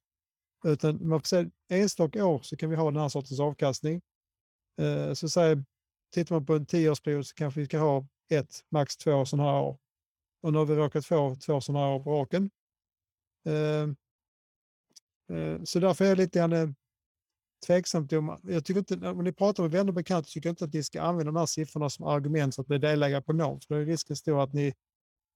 [0.66, 4.02] Utan man får säga enstaka år så kan vi ha den här sortens avkastning.
[4.82, 5.58] Eh, så säg,
[6.14, 9.62] tittar man på en tioårsperiod så kanske vi ska ha ett, max två sådana här
[9.62, 9.78] år.
[10.42, 12.50] Och nu har vi råkat få två sådana här år på raken.
[13.46, 13.90] Eh,
[15.38, 16.70] eh, så därför är jag lite grann eh,
[17.66, 20.50] eh, tveksam till om, jag tycker inte, om ni pratar med vänner och bekanta tycker
[20.50, 23.22] jag inte att ni ska använda de här siffrorna som argument för att bli delägare
[23.22, 23.62] på någon.
[23.62, 24.74] För då är risken stor att ni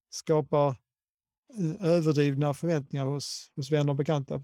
[0.09, 0.75] skapar
[1.79, 4.43] överdrivna förväntningar hos, hos vänner och bekanta.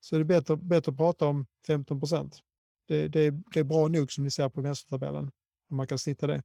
[0.00, 2.40] Så det är bättre, bättre att prata om 15 procent.
[2.88, 5.30] Det, det, det, är bra nog som ni ser på vänstertabellen,
[5.70, 6.42] om man kan snitta det.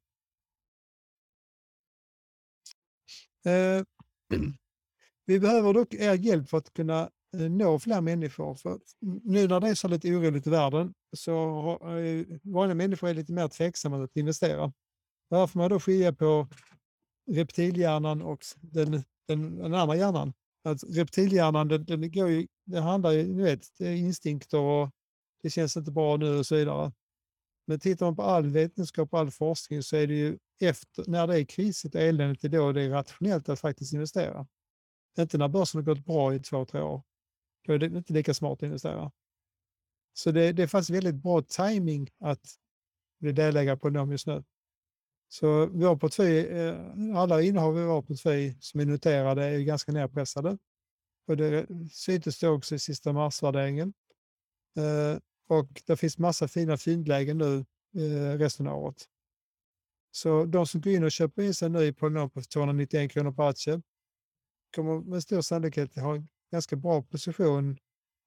[3.45, 3.83] Eh,
[5.25, 8.55] vi behöver dock er hjälp för att kunna eh, Eh, nå fler människor.
[8.55, 8.79] För
[9.23, 13.13] nu när det är så lite oroligt i världen så har eh, vanliga människor är
[13.13, 14.73] lite mer tveksamma att investera.
[15.29, 16.47] Där får man då skilja på
[17.31, 20.33] reptilhjärnan och den, den, den andra hjärnan.
[20.63, 24.89] Att reptilhjärnan, den, den, går ju, det handlar ju, ni vet, det är instinkter och
[25.43, 26.91] det känns inte bra nu och så vidare.
[27.67, 31.27] Men tittar man på all vetenskap och all forskning så är det ju efter, när
[31.27, 34.47] det är krisigt och eländigt, det är då det är rationellt att faktiskt investera.
[35.19, 37.01] Inte när börsen har gått bra i två, tre år.
[37.65, 39.11] Då är det inte lika smart att investera.
[40.13, 42.55] Så det, det är faktiskt väldigt bra timing att
[43.19, 44.43] bli delägare på dem just nu.
[45.27, 46.75] Så vår portfölj, eh,
[47.15, 50.57] alla innehav i vår portfölj som är noterade är ganska nedpressade.
[51.27, 53.93] Och det syntes det också i sista marsvärderingen.
[54.77, 59.05] Eh, och det finns massa fina fyndlägen nu eh, resten av året.
[60.11, 63.31] Så de som går in och köper in sig nu i prognos på 291 kronor
[63.31, 63.81] per aktie
[64.75, 67.77] kommer med stor sannolikhet ha en ganska bra position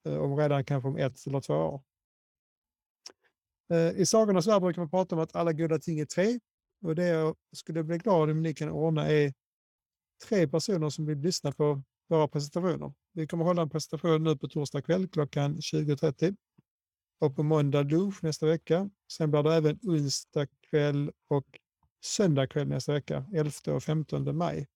[0.07, 1.83] eh, om redan kanske om ett eller två år.
[3.73, 6.41] Eh, I sagornas värld brukar man prata om att alla goda ting är tre
[6.83, 9.33] och det jag skulle bli glad om ni kan ordna är
[10.29, 12.93] tre personer som vill lyssna på våra presentationer.
[13.13, 16.37] Vi kommer hålla en presentation nu på torsdag kväll klockan 20.30
[17.21, 18.91] och på måndag lunch nästa vecka.
[19.13, 21.47] Sen blir det även onsdag kväll och
[22.05, 24.67] söndag kväll nästa vecka, 11 och 15 maj.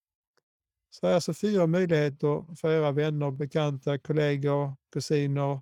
[0.97, 5.61] Så det är alltså fyra möjligheter för era vänner, bekanta, kollegor, kusiner,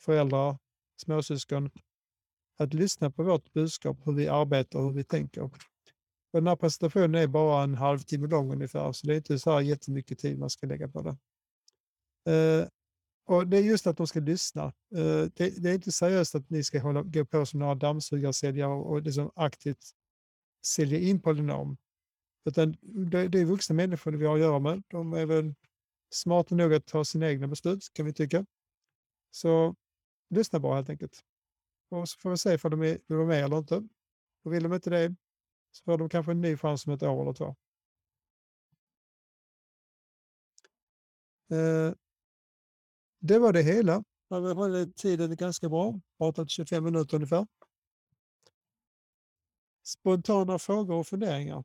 [0.00, 0.58] föräldrar,
[1.02, 1.70] småsyskon
[2.58, 5.42] att lyssna på vårt budskap, hur vi arbetar och hur vi tänker.
[5.42, 5.52] Och
[6.32, 9.60] den här presentationen är bara en halvtimme lång ungefär, så det är inte så här
[9.60, 11.16] jättemycket tid man ska lägga på det.
[12.32, 12.68] Eh,
[13.26, 14.64] och det är just att de ska lyssna.
[14.94, 18.72] Eh, det, det, är inte seriöst att ni ska hålla, gå på som några dammsugarsäljare
[18.72, 19.90] och, och liksom aktivt
[20.66, 21.76] sälja in Polynom.
[22.44, 22.76] Utan
[23.10, 24.82] det, det är vuxna människor vi har att göra med.
[24.88, 25.54] De är väl
[26.10, 28.46] smarta nog att ta sina egna beslut, kan vi tycka.
[29.30, 29.76] Så
[30.30, 31.24] lyssna bara helt enkelt.
[31.88, 33.88] Och så får vi se om de vill vara med eller inte.
[34.44, 35.14] Och vill de inte det
[35.72, 37.56] så får de kanske en ny chans om ett år eller två.
[41.56, 41.94] Eh,
[43.20, 44.04] det var det hela.
[44.28, 47.46] Vi hållit tiden ganska bra, pratat 25 minuter ungefär.
[49.82, 51.64] Spontana frågor och funderingar.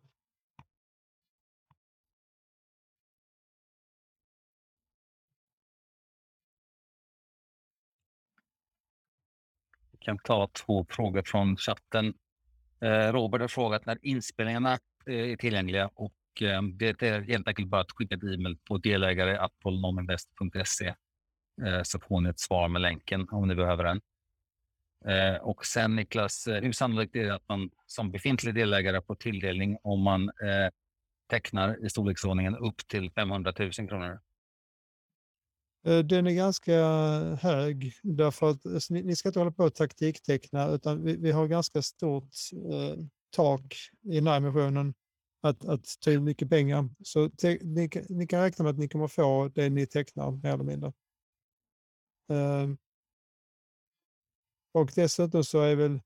[10.07, 12.13] Kan ta två frågor från chatten.
[12.81, 17.67] Eh, Robert har frågat när inspelningarna eh, är tillgängliga och eh, det är helt enkelt
[17.67, 20.93] bara att skicka ett e-mail på delägare.polnominvest.se
[21.65, 24.01] eh, så får ni ett svar med länken om ni behöver den.
[25.05, 29.15] Eh, och sen Niklas, eh, hur sannolikt är det att man som befintlig delägare får
[29.15, 30.31] tilldelning om man
[31.29, 34.19] tecknar i storleksordningen upp till 500 000 kronor?
[35.85, 36.73] Eh, den är ganska
[37.41, 41.47] hög därför att alltså, ni, ska inte hålla på att taktikteckna utan vi, vi har
[41.47, 42.33] ganska stort
[42.71, 44.93] eh, tak i den här emissionen
[45.41, 46.89] att, att ta in mycket pengar.
[47.03, 50.53] Så te, ni, ni, kan räkna med att ni kommer få det ni tecknar mer
[50.53, 50.93] eller mindre.
[52.29, 52.69] Eh,
[54.71, 55.99] och dessutom så är väl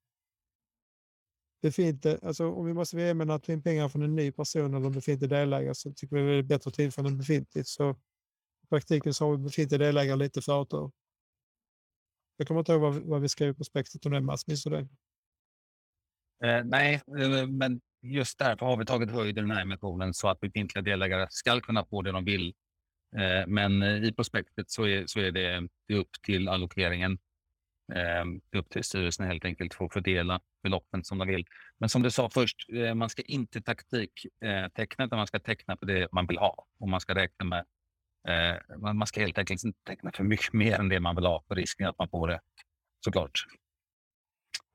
[1.61, 4.31] befintlig, eh, alltså om vi måste vara med att ta in pengar från en ny
[4.31, 7.05] person eller en befintlig delägare så tycker vi det är bättre att ta in från
[7.05, 7.67] en befintlig.
[7.67, 7.95] Så
[8.71, 10.83] praktiken så har vi befintliga delägare lite förtur.
[10.83, 10.89] Eh,
[12.37, 14.47] jag kommer inte ihåg vad, vad vi skrev på spektrat om det, Mats.
[14.47, 14.87] Minns du det?
[16.47, 20.27] Eh, nej, eh, men just därför har vi tagit höjd i den här emissionen så
[20.27, 22.53] att befintliga delägare ska kunna få det de vill.
[23.17, 27.11] Eh, men eh, i prospektet så är, så är det, det är upp till allokeringen.
[27.93, 31.45] Eh, det är upp till styrelsen helt enkelt för att fördela beloppen som de vill.
[31.77, 35.85] Men som du sa först, eh, man ska inte taktikteckna utan man ska teckna på
[35.85, 37.65] det man vill ha och man ska räkna med
[38.27, 41.43] Eh, man ska helt enkelt inte teckna för mycket mer än det man vill ha
[41.47, 42.39] för risken att man får det,
[43.05, 43.45] såklart.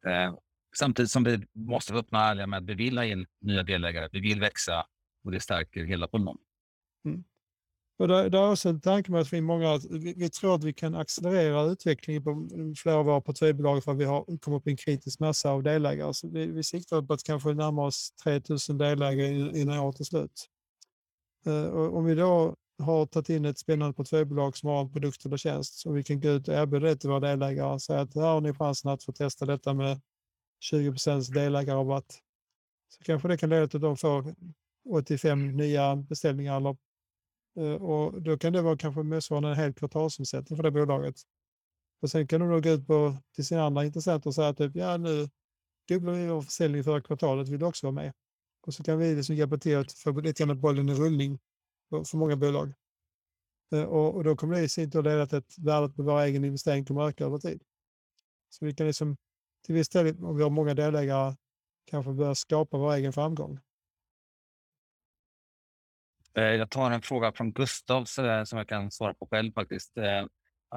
[0.07, 0.35] Eh,
[0.77, 3.63] samtidigt som vi måste vara öppna och ärliga med att vi vill ha in nya
[3.63, 4.09] delägare.
[4.13, 4.87] Vi vill växa
[5.25, 6.39] och det stärker hela Polnon.
[7.05, 7.25] Mm.
[7.99, 10.65] Och det, det är också en tanke med att vi, många, vi, vi, tror att
[10.65, 14.67] vi kan accelerera utvecklingen på flera av våra portföljbolag för att vi har kommit upp
[14.67, 16.15] i en kritisk massa av delägare.
[16.15, 20.47] Så vi, vi siktar på att kanske närma oss 3000 delägare innan året är slut.
[21.47, 25.27] Uh, och om vi då har tagit in ett spännande portföljbolag som har en produkt
[25.27, 28.01] eller tjänst som vi kan gå ut och erbjuda det till våra delägare och säga
[28.01, 30.01] att här har ni chansen att få testa detta med
[30.61, 32.21] 20 procents delägarrabatt.
[32.89, 34.35] Så kanske det kan leda till att de får
[34.91, 36.77] 85 nya beställningar eller,
[37.59, 41.17] eh, och då kan det vara kanske motsvarande en hel kvartalsomsättning för det bolaget.
[42.03, 44.77] Och sen kan de då gå ut på, till sina andra intressenter och säga typ,
[44.77, 45.29] ja nu
[45.89, 48.13] dubblar vi vår försäljning förra kvartalet, vill du också vara med?
[48.61, 51.39] Och så kan vi liksom hjälpa till att få lite grann bollen i rullning
[51.91, 52.75] för många bolag.
[53.73, 56.21] Eh, och, och då kommer det i sin tur leda till att värdet på vår
[56.21, 57.63] egen investering kommer öka över tid.
[58.49, 59.17] Så vi kan liksom,
[59.67, 61.35] till viss del, om vi har många delägare,
[61.85, 63.59] kanske börja skapa vår egen framgång.
[66.35, 69.97] Eh, jag tar en fråga från Gustav som jag kan svara på själv faktiskt.
[69.97, 70.27] Eh,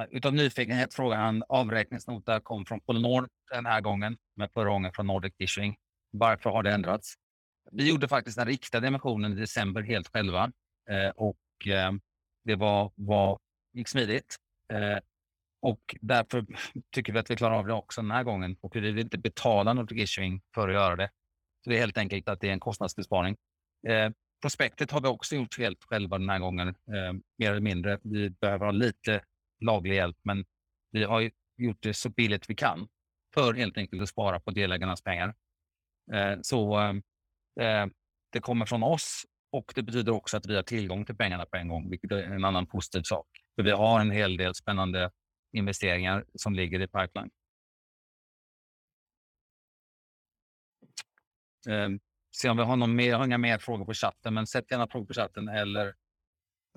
[0.10, 5.08] utav nyfikenhet frågar han avräkningsnota kom från Polynor den här gången, men förra gången från
[5.08, 5.76] Nordic Issuing.
[6.12, 7.14] Varför har det ändrats?
[7.72, 10.52] Vi gjorde faktiskt den riktade emissionen i december helt själva
[10.90, 11.92] Eh, och eh,
[12.44, 13.40] Det var, var,
[13.74, 14.36] gick smidigt.
[14.74, 14.98] Eh,
[15.62, 16.46] och därför
[16.92, 18.58] tycker vi att vi klarar av det också den här gången.
[18.62, 21.10] Och vi vill inte betala något issuing för att göra det.
[21.64, 23.38] Så det är helt enkelt att det är en kostnadsbesparing.
[23.88, 28.00] Eh, prospektet har vi också gjort helt själva den här gången, eh, mer eller mindre.
[28.04, 29.22] Vi behöver ha lite
[29.60, 30.46] laglig hjälp, men
[30.92, 32.88] vi har gjort det så billigt vi kan
[33.34, 35.36] för helt enkelt att spara på delägarnas pengar.
[36.14, 36.96] Eh, så eh,
[37.66, 37.88] eh
[38.32, 41.58] det kommer från oss och det betyder också att vi har tillgång till pengarna på
[41.58, 43.28] en gång, vilket är en annan positiv sak.
[43.56, 45.12] För vi har en hel del spännande
[45.52, 47.30] investeringar som ligger i pipeline.
[51.68, 52.00] Um,
[52.32, 54.88] se om vi har någon mer, har inga mer frågor på chatten, men sätt gärna
[54.88, 55.96] frågor på chatten eller...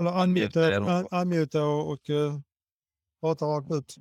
[0.00, 0.60] Eller unmuta,
[1.22, 2.40] unmuta och, och uh,
[3.20, 3.94] prata rakt ut.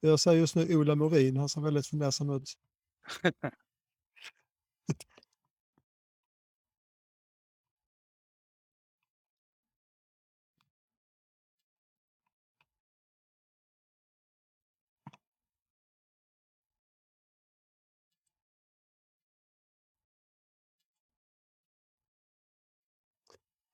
[0.00, 2.52] Jag ser just nu Ola Morin, han ser väldigt fundersam ut.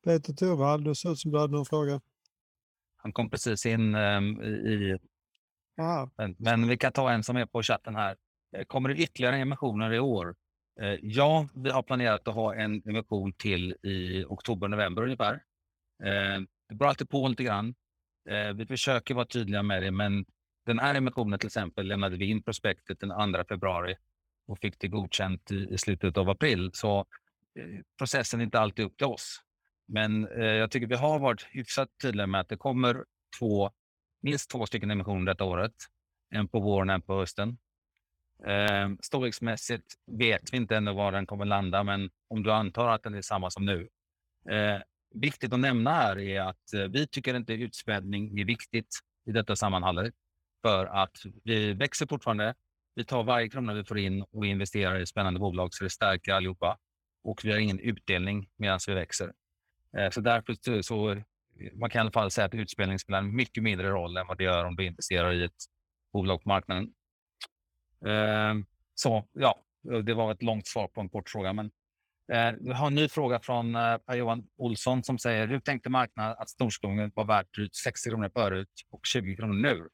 [0.09, 2.01] Peter Torvald, du ser ut som du hade någon fråga.
[2.97, 4.99] Han kom precis in um, i...
[6.17, 8.17] Men, men, vi kan ta en som är på chatten här.
[8.57, 10.35] Eh, kommer det ytterligare emissioner i år?
[10.83, 15.35] Uh, ja, vi har planerat att ha en emission till i oktober, november ungefär.
[16.05, 17.75] Uh, det beror alltid på lite grann.
[18.31, 20.25] Uh, vi försöker vara tydliga med det, men
[20.67, 23.97] den här emissionen till exempel lämnade vi in prospektet den 2 februari
[24.47, 26.71] och fick det godkänt i, i slutet av april.
[26.73, 27.07] Så
[27.99, 29.43] processen är inte alltid upp till oss.
[29.89, 33.05] Men eh, jag tycker vi har varit hyfsat tydliga med att det kommer
[33.39, 33.71] två,
[34.23, 35.75] minst två stycken emissioner detta året.
[36.31, 37.59] En på våren, en på hösten.
[38.47, 43.03] Eh, storleksmässigt vet vi inte ännu var den kommer landa, men om du antar att
[43.03, 43.89] den är samma som nu.
[44.51, 44.81] Eh,
[45.15, 49.57] viktigt att nämna här är att eh, vi tycker inte utspädning är viktigt i detta
[49.57, 50.11] sammanhang.
[50.63, 52.55] För att vi växer fortfarande.
[52.95, 56.33] Vi tar varje krona vi får in och investerar i spännande bolag så det stärker
[56.33, 56.79] allihopa.
[57.25, 59.33] Och vi har ingen utdelning medan vi växer.
[59.97, 61.23] Eh, så därför så
[61.75, 64.39] man kan i alla fall säga att utspelning spelar en mycket mindre roll än vad
[64.39, 65.65] det gör om du investerar i ett
[66.13, 66.93] bolag på marknaden.
[68.07, 68.55] Eh,
[68.95, 69.63] så ja,
[70.03, 71.53] det var ett långt svar på en kort fråga.
[71.53, 71.71] Men
[72.33, 73.73] eh, vi har en ny fråga från
[74.07, 78.73] Per-Johan Olsson som säger hur tänkte marknaden att Storskogen var värt drygt 60 kronor förut
[78.91, 79.89] och 20 kronor nu?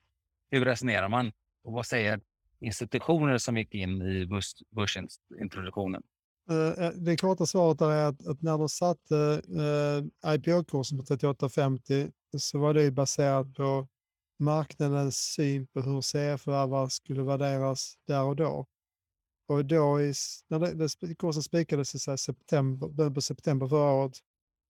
[0.50, 1.32] Hur resonerar man?
[1.64, 2.20] Och vad säger
[2.60, 4.28] institutioner som gick in i
[4.70, 6.02] börsintroduktionen?
[6.50, 9.42] Eh, eh, det korta svaret är att, att när de satte
[10.24, 13.88] eh, IPO-kursen på 38,50 så var det baserat på
[14.38, 18.66] marknadens syn på hur CF-värvar skulle värderas där och då.
[19.48, 20.14] Och då i,
[20.48, 24.18] när det, det, kursen spikades i september, på september förra året,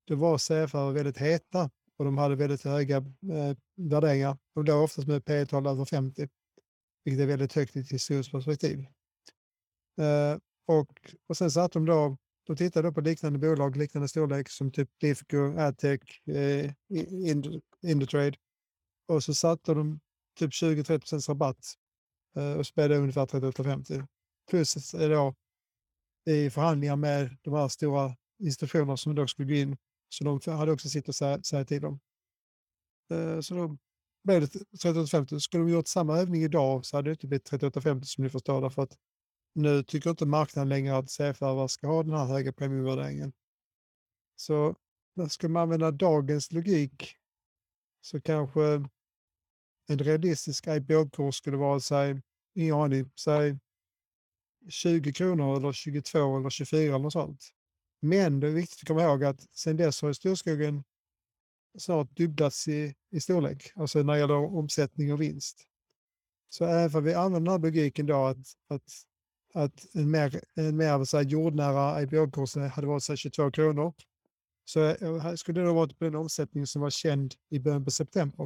[0.07, 4.39] då var CFR väldigt heta och de hade väldigt höga eh, värderingar.
[4.55, 6.29] De låg oftast med P tal över 50,
[7.05, 8.79] vilket är väldigt högt i ett historiskt perspektiv.
[9.99, 14.73] Eh, och, och sen satt de då, de tittade på liknande bolag, liknande storlek som
[14.73, 16.73] typ Lifco, Adtech, eh,
[17.83, 18.37] Indutrade.
[19.09, 20.01] Och så satte de
[20.39, 21.75] typ 20-30 rabatt
[22.37, 24.07] eh, och spelade ungefär 38,50.
[24.51, 25.35] Plus eh, då
[26.27, 29.77] i förhandlingar med de här stora institutionerna som då skulle gå in.
[30.09, 32.01] Så de hade också sitt att säga, säga till dem.
[33.11, 33.77] Eh, så då
[34.25, 34.47] blev det
[34.85, 35.39] 38,50.
[35.39, 38.61] Skulle de gjort samma övning idag så hade det inte blivit 38,50 som ni förstår.
[38.61, 38.97] Därför att
[39.55, 43.33] nu tycker inte marknaden längre att CFR ska ha den här höga premiumvärderingen.
[44.37, 44.75] Så
[45.29, 47.17] ska man använda dagens logik
[48.01, 48.63] så kanske
[49.87, 52.23] en realistisk IPO-kurs skulle vara, säg,
[52.55, 53.59] ingen aning, säg
[54.69, 57.45] 20 kronor eller 22 eller 24 eller något sånt.
[58.01, 60.85] Men det är viktigt att komma ihåg att sedan dess har storskogen
[61.79, 65.67] snart dubblats i, i storlek, alltså när det gäller omsättning och vinst.
[66.49, 68.93] Så även om vi använder den här logiken då att, att
[69.55, 73.95] att en mer, en mer så här, jordnära IPO-kurs hade varit så 22 kronor.
[74.65, 77.85] Så eh, jag skulle det ha varit på den omsättning som var känd i början
[77.85, 78.45] på september.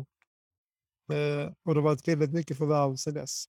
[1.13, 3.45] Eh, och det har varit väldigt mycket förvärv sedan dess.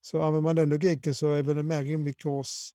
[0.00, 2.70] Så använder man den logiken så är väl en mer rimlig kurs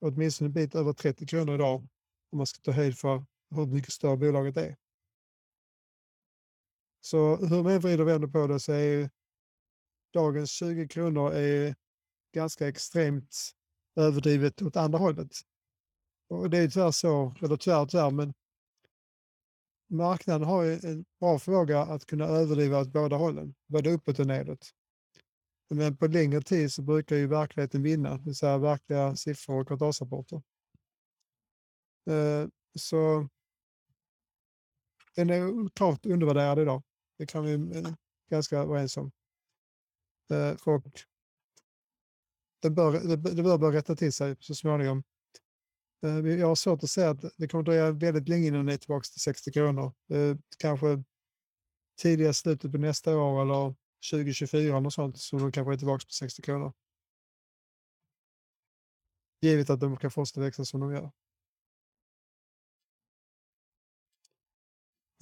[0.00, 1.88] åtminstone en bit över 30 kronor idag
[2.32, 4.76] om man ska ta höjd för hur mycket större bolaget är.
[7.00, 9.10] Så hur man vrider och vänder på det så är
[10.12, 11.74] dagens 20 kronor är
[12.32, 13.36] ganska extremt
[13.96, 15.32] överdrivet åt andra hållet.
[16.28, 18.34] Och det är tyvärr så, eller tyvärr tyvärr, men
[19.90, 24.70] marknaden har en bra förmåga att kunna överdriva åt båda hållen, både uppåt och nedåt.
[25.68, 29.66] Men på längre tid så brukar ju verkligheten vinna, det vill säga verkliga siffror och
[29.66, 30.42] kvartalsrapporter.
[32.10, 33.28] Eh, så
[35.14, 36.82] den är klart undervärderad idag.
[37.18, 37.96] Det kan vi eh, ganska
[38.30, 39.12] ganska överens om.
[40.30, 41.04] Eh, och
[42.62, 45.02] det bör, det, det bör börja rätta till sig så småningom.
[46.02, 48.76] Eh, jag har svårt att säga att det kommer dröja väldigt länge innan det är
[48.78, 49.92] tillbaka till 60 kronor.
[50.12, 51.02] Eh, kanske
[52.00, 53.74] tidigast slutet på nästa år eller
[54.10, 56.72] 2024 och sånt så de kanske är tillbaka på 60 kronor.
[59.40, 61.10] Givet att de kan fortsätta växa som de gör.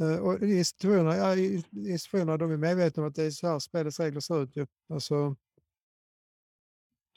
[0.00, 4.00] Eh, och institutionerna, ja, institutionerna de är medvetna om att det är så här spelets
[4.00, 4.56] regler ser ut.
[4.56, 4.66] Ju.
[4.88, 5.36] Alltså,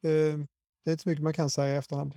[0.04, 0.38] det,
[0.84, 2.14] det är inte så mycket man kan säga i efterhand.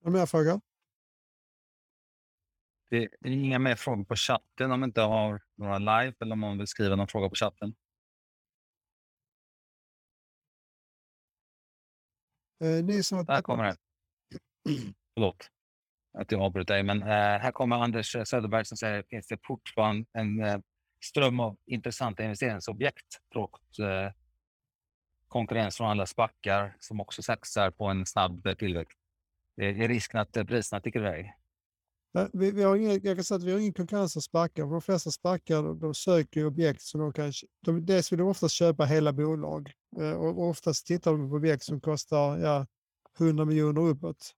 [0.00, 0.60] Några mer frågor?
[2.90, 6.40] Det är inga mer frågor på chatten om man inte har några live eller om
[6.40, 7.74] man vill skriva någon fråga på chatten.
[12.60, 13.76] Eh, ni som har Där kommer det.
[15.14, 15.50] Förlåt
[16.18, 20.08] att jag avbröt dig, men eh, här kommer Anders Söderberg som säger finns det fortfarande
[20.12, 20.60] en eh,
[21.04, 24.10] ström av intressanta investeringsobjekt trots eh,
[25.28, 28.98] konkurrens från alla spackar som också satsar på en snabb tillväxt.
[29.56, 31.32] Det är risken att eh, priserna tickar iväg.
[32.32, 34.66] Vi, vi har ingen, jag kan säga att vi har ingen konkurrens av spackar.
[34.66, 37.32] De flesta spackar de, de söker objekt som de kan...
[37.60, 39.72] De, dels vill de oftast köpa hela bolag.
[40.00, 42.66] Eh, och, oftast tittar de på objekt som kostar ja,
[43.18, 44.32] 100 miljoner uppåt.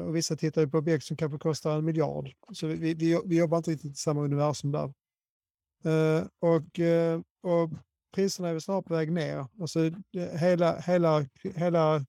[0.00, 2.30] Och vissa tittar på objekt som kanske kostar en miljard.
[2.52, 4.92] Så vi, vi, vi jobbar inte riktigt i samma universum där.
[5.84, 7.70] Eh, och, eh, och
[8.14, 9.46] priserna är väl snart på väg ner.
[9.60, 9.90] Alltså,
[10.32, 12.04] hela, hela, hela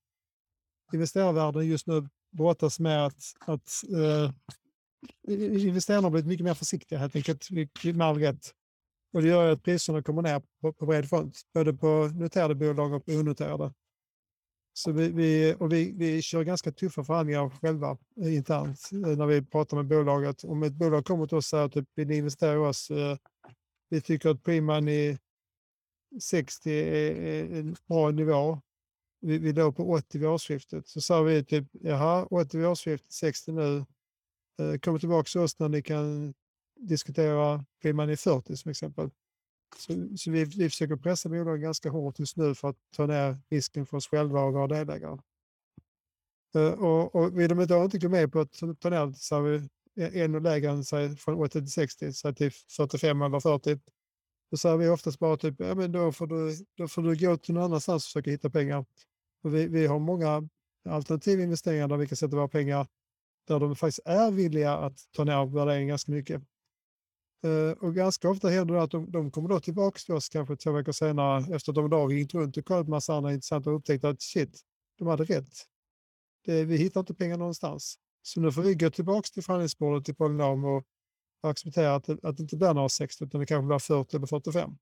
[0.93, 4.31] investerarvärlden just nu brottas med att, att eh,
[5.67, 7.47] investerarna har blivit mycket mer försiktiga helt enkelt,
[7.83, 8.51] med all rätt.
[9.13, 12.55] Och det gör ju att priserna kommer ner på, på bred front, både på noterade
[12.55, 13.73] bolag och på onoterade.
[14.73, 19.45] Så vi, vi, och vi, vi kör ganska tuffa förhandlingar själva eh, internt när vi
[19.45, 20.43] pratar med bolaget.
[20.43, 22.91] Om ett bolag kommer till oss och säger att typ, vill ni investera i oss,
[22.91, 23.17] eh,
[23.89, 25.17] vi tycker att pre-money
[26.21, 28.61] 60 är, är en bra nivå.
[29.19, 30.87] Vi, vi låg på 80 vid årsskiftet.
[30.87, 33.85] Så sa vi typ, jaha, 80 vid årsskiftet, 60 nu.
[34.59, 36.33] Eh, kom tillbaka till oss när ni kan
[36.79, 39.09] diskutera pre-money 40 som exempel.
[39.77, 43.37] Så, så vi, vi försöker pressa bolagen ganska hårt just nu för att ta ner
[43.49, 45.17] risken för oss själva och våra delägare.
[46.55, 49.13] Eh, och, och vill de då inte gå med på att ta ta ner det
[49.13, 53.39] så har vi ännu lägre än säg, från 80 till 60, säg till 45 eller
[53.39, 53.79] 40.
[54.51, 57.37] Då säger vi oftast bara typ, ja men då får du, då får du gå
[57.37, 58.85] till någon annanstans och försöka hitta pengar.
[59.41, 60.49] För vi, vi har många
[60.89, 62.87] alternativa investeringar där vi kan sätta våra pengar
[63.47, 66.41] där de faktiskt är villiga att ta ner värderingen ganska mycket.
[67.45, 70.55] Uh, och ganska ofta händer det att de, de kommer då tillbaka till oss kanske
[70.55, 73.33] två veckor senare efter att de då har ringt runt och kollat en massa andra
[73.33, 74.61] intressanta och upptäckt att shit,
[74.97, 75.53] de hade rätt.
[76.45, 77.99] Det, vi hittar inte pengar någonstans.
[78.27, 80.83] Så nu får vi gå tillbaka till förhandlingsbordet till Polynom och
[81.41, 84.27] acceptera att det, att det inte blir några 60 utan det kanske blir 40 eller
[84.27, 84.77] 45.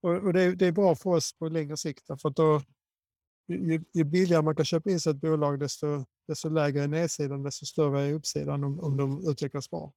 [0.00, 2.62] Och, och det, är, det är bra för oss på längre sikt för att då
[3.48, 6.88] ju, ju billigare man kan köpa in sig i ett bolag desto, desto lägre är
[6.88, 9.92] nedsidan, desto större är uppsidan om, om de utvecklas bra.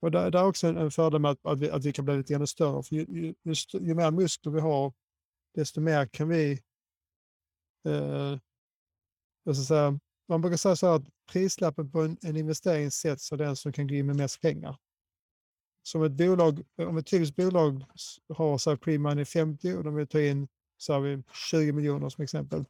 [0.00, 2.04] Och det, det är också en, en fördel med att, att, vi, att vi kan
[2.04, 2.82] bli lite grann större.
[2.82, 4.92] För ju, ju, ju, ju mer muskler vi har,
[5.54, 6.52] desto mer kan vi...
[7.86, 8.38] Eh,
[9.44, 9.98] jag ska säga,
[10.28, 13.72] man brukar säga så här att prislappen på en, en investering sätts av den som
[13.72, 14.76] kan gå in med mest pengar.
[15.82, 17.84] Som ett bolag, om ett typiskt bolag
[18.28, 22.24] har så här pre-money 50 och de vill ta in så här 20 miljoner som
[22.24, 22.64] exempel.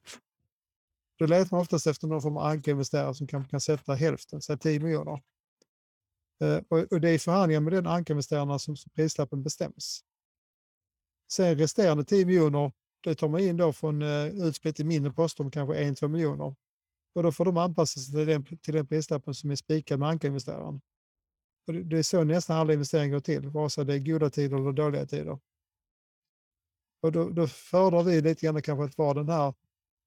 [1.19, 4.57] Då letar man oftast efter någon form av ankarinvesterare som kan, kan sätta hälften, så
[4.57, 5.23] 10 miljoner.
[6.41, 10.01] Eh, och, och det är i förhandlingar med den ankarinvesterarna som som prislappen bestäms.
[11.33, 15.45] Sen resterande 10 miljoner, det tar man in då från eh, utspritt i mindre poster
[15.45, 16.55] om kanske 1-2 miljoner.
[17.15, 20.09] Och då får de anpassa sig till den, till den prislappen som är spikad med
[20.09, 20.81] ankarinvesteraren.
[21.67, 24.31] Och det, det är så nästan alla investeringar går till, vare sig det är goda
[24.31, 25.39] tider eller dåliga tider.
[27.03, 29.55] Och då, då föredrar vi lite grann kanske att vara den här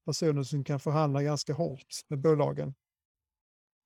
[0.06, 2.74] personen som kan förhandla ganska hårt med bolagen.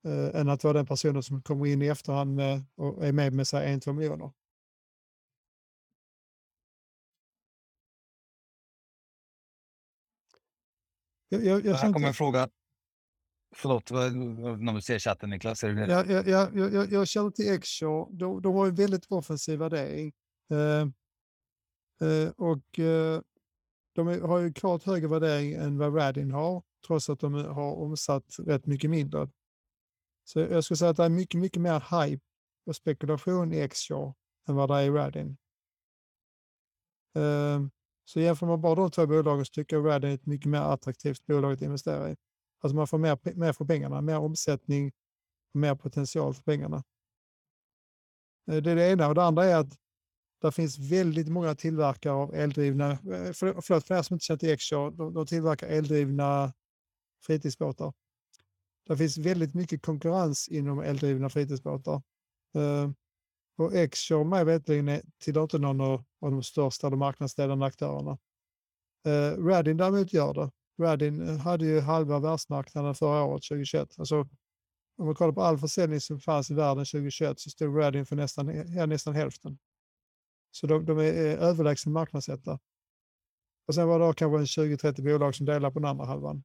[0.08, 3.34] Eh, än att vara den personen som kommer in i efterhand med, och är med
[3.34, 4.32] med sig 1-2 miljoner.
[11.30, 12.49] Jag, jag, jag, Här kommer en fråga.
[13.55, 15.64] Förlåt, när du ser chatten Niklas.
[15.64, 18.18] Är det jag, jag, jag, jag, jag, känner till Exshore.
[18.18, 20.14] De, de har en väldigt offensiv värdering.
[20.51, 20.82] Eh,
[22.10, 23.22] eh, och eh,
[23.93, 28.36] de har ju klart högre värdering än vad Radin har, trots att de har omsatt
[28.39, 29.30] rätt mycket mindre.
[30.28, 32.23] Så jag skulle säga att det är mycket, mycket mer hype
[32.65, 34.13] och spekulation i Exshore
[34.47, 35.38] än vad det är i Radin.
[37.15, 37.71] Ehm,
[38.05, 40.61] så jämför man bara de två bolagen så tycker jag Radin är ett mycket mer
[40.61, 42.15] attraktivt bolag att investera i.
[42.59, 44.91] Alltså man får mer, mer för pengarna, mer omsättning,
[45.53, 46.84] och mer potential för pengarna.
[48.51, 49.78] Eh, det är det ena och det andra är att
[50.41, 54.38] det finns väldigt många tillverkare av eldrivna, eh, för, förlåt för er som inte känner
[54.38, 56.53] till Xshore, de, de tillverkar eldrivna
[57.25, 57.93] fritidsbåtar.
[58.88, 62.01] Det finns väldigt mycket konkurrens inom eldrivna fritidsbåtar.
[62.57, 62.91] Uh,
[63.57, 68.17] och Xshore mig veterligen tillhör inte någon av, de största de marknadsledande aktörerna.
[69.07, 70.51] Uh, Radin däremot gör det.
[70.79, 73.99] Radin eh, hade ju halva världsmarknaden förra året, 2021.
[73.99, 74.19] Alltså,
[74.97, 78.15] om man kollar på all försäljning som fanns i världen 2021 så stod Radin för
[78.15, 79.57] nästan, ja, nästan hälften.
[80.51, 82.59] Så de, de är överlägsen marknadsetta.
[83.67, 86.43] Och sen var det kanske 20-30 bolag som delar på den andra halvan.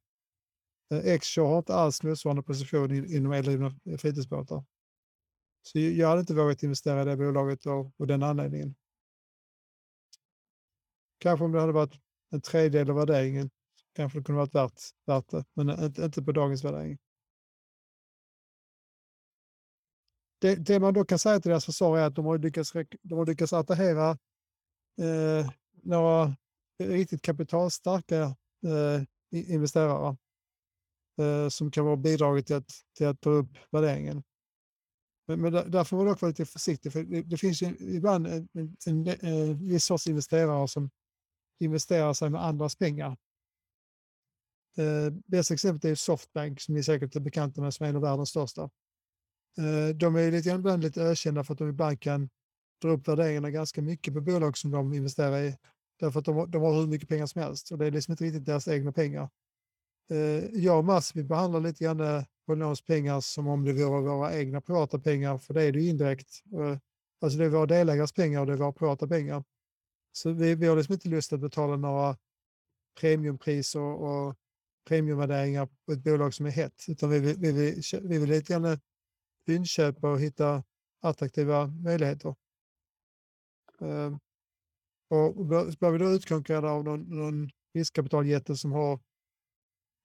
[0.93, 4.65] Eh, X-Shore har inte alls motsvarande position inom eldrivna eh, fritidsbåtar.
[5.63, 8.75] Så jag hade inte vågat investera i det bolaget av, av den anledningen.
[11.19, 11.95] Kanske om det hade varit
[12.31, 13.51] en tredjedel av värderingen
[13.95, 16.99] kanske det kunde varit värt, värt det, men inte, inte på dagens värdering.
[20.39, 22.73] Det, det, man då kan säga till deras försvar är att de har lyckats,
[23.03, 24.11] de har lyckats attrahera
[25.01, 25.51] eh,
[25.83, 26.37] några
[26.79, 28.23] riktigt kapitalstarka
[28.67, 30.17] eh, investerare
[31.23, 34.23] Eh, som kan vara bidraget till att, till att ta upp värderingen.
[35.27, 38.27] Men, men där får man dock vara lite försiktig, för det, det finns ju ibland
[38.27, 40.91] en, en, en, en viss sorts investerare som
[41.61, 43.17] investerar sig med andras pengar.
[44.77, 48.03] Eh, bästa exemplet är Softbank som ni säkert är bekanta med som är en av
[48.03, 48.63] världens största.
[49.59, 52.31] Eh, de är lite, ibland lite ökända för att de ibland kan
[52.83, 55.57] dra upp värderingarna ganska mycket på bolag som de investerar i.
[56.01, 58.25] Därför att de, de har hur mycket pengar som helst och det är liksom inte
[58.25, 59.29] riktigt deras egna pengar.
[60.11, 64.01] Eh, jag och Mats vi behandlar lite grann eh, Polynams pengar som om det vore
[64.01, 66.43] våra egna privata pengar, för det är det ju indirekt.
[66.55, 66.79] Eh,
[67.21, 69.45] alltså det är våra delägares pengar och det är våra privata pengar.
[70.13, 72.17] Så vi, vi har liksom inte lust att betala några
[73.01, 74.37] premiumpriser och, och
[74.89, 78.53] premiumvärderingar på ett bolag som är hett, utan vi, vi, vi, vi, vi vill lite
[78.53, 78.79] grann eh,
[79.49, 80.65] inköpa och hitta
[81.01, 82.35] attraktiva möjligheter.
[83.81, 84.17] Eh,
[85.09, 89.01] och blir vi då utkonkurrerade av någon, någon riskkapitaljätte som har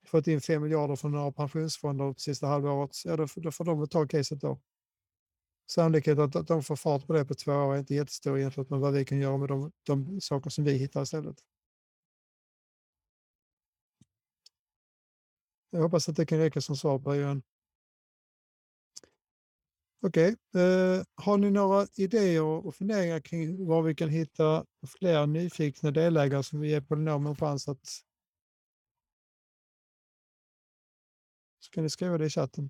[0.07, 3.87] fått in 5 miljarder från några pensionsfonder på sista halvåret, ja, då, då får de
[3.87, 4.59] ta caset då.
[5.71, 8.69] Sannolikheten att, att de får fart på det på två år är inte jättestor jämfört
[8.69, 11.37] med vad vi kan göra med de, de saker som vi hittar istället.
[15.69, 17.43] Jag hoppas att det kan räcka som svar på Johan.
[20.01, 20.63] Okej, okay.
[20.63, 24.65] uh, har ni några idéer och funderingar kring var vi kan hitta
[24.99, 28.06] fler nyfikna delägare som vi ger Polynom en chans att
[31.67, 32.69] så kan ni skriva det i chatten.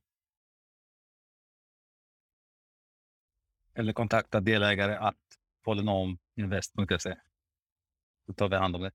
[3.74, 5.16] Eller kontakta delägare att
[5.64, 7.16] polynominvest.se.
[8.28, 8.92] Då tar vi hand om det.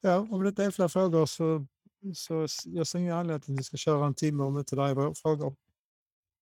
[0.00, 1.66] Ja, om det inte är fler frågor så,
[2.14, 5.14] så jag ser ingen anledning att vi ska köra en timme om inte det är
[5.14, 5.56] frågor.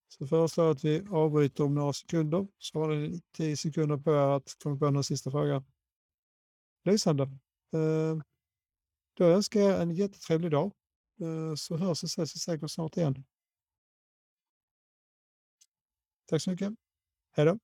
[0.08, 2.46] Så föreslår jag att vi avbryter om några sekunder.
[2.58, 5.64] Så har ni tio sekunder på er att komma på någon sista fråga.
[6.84, 7.22] Lysande.
[7.72, 8.16] Eh,
[9.14, 10.72] då önskar jag en jättetrevlig dag.
[11.20, 13.24] Eh, så hörs och ses vi säkert snart igen.
[16.26, 16.72] Tack så mycket.
[17.36, 17.58] Hej då.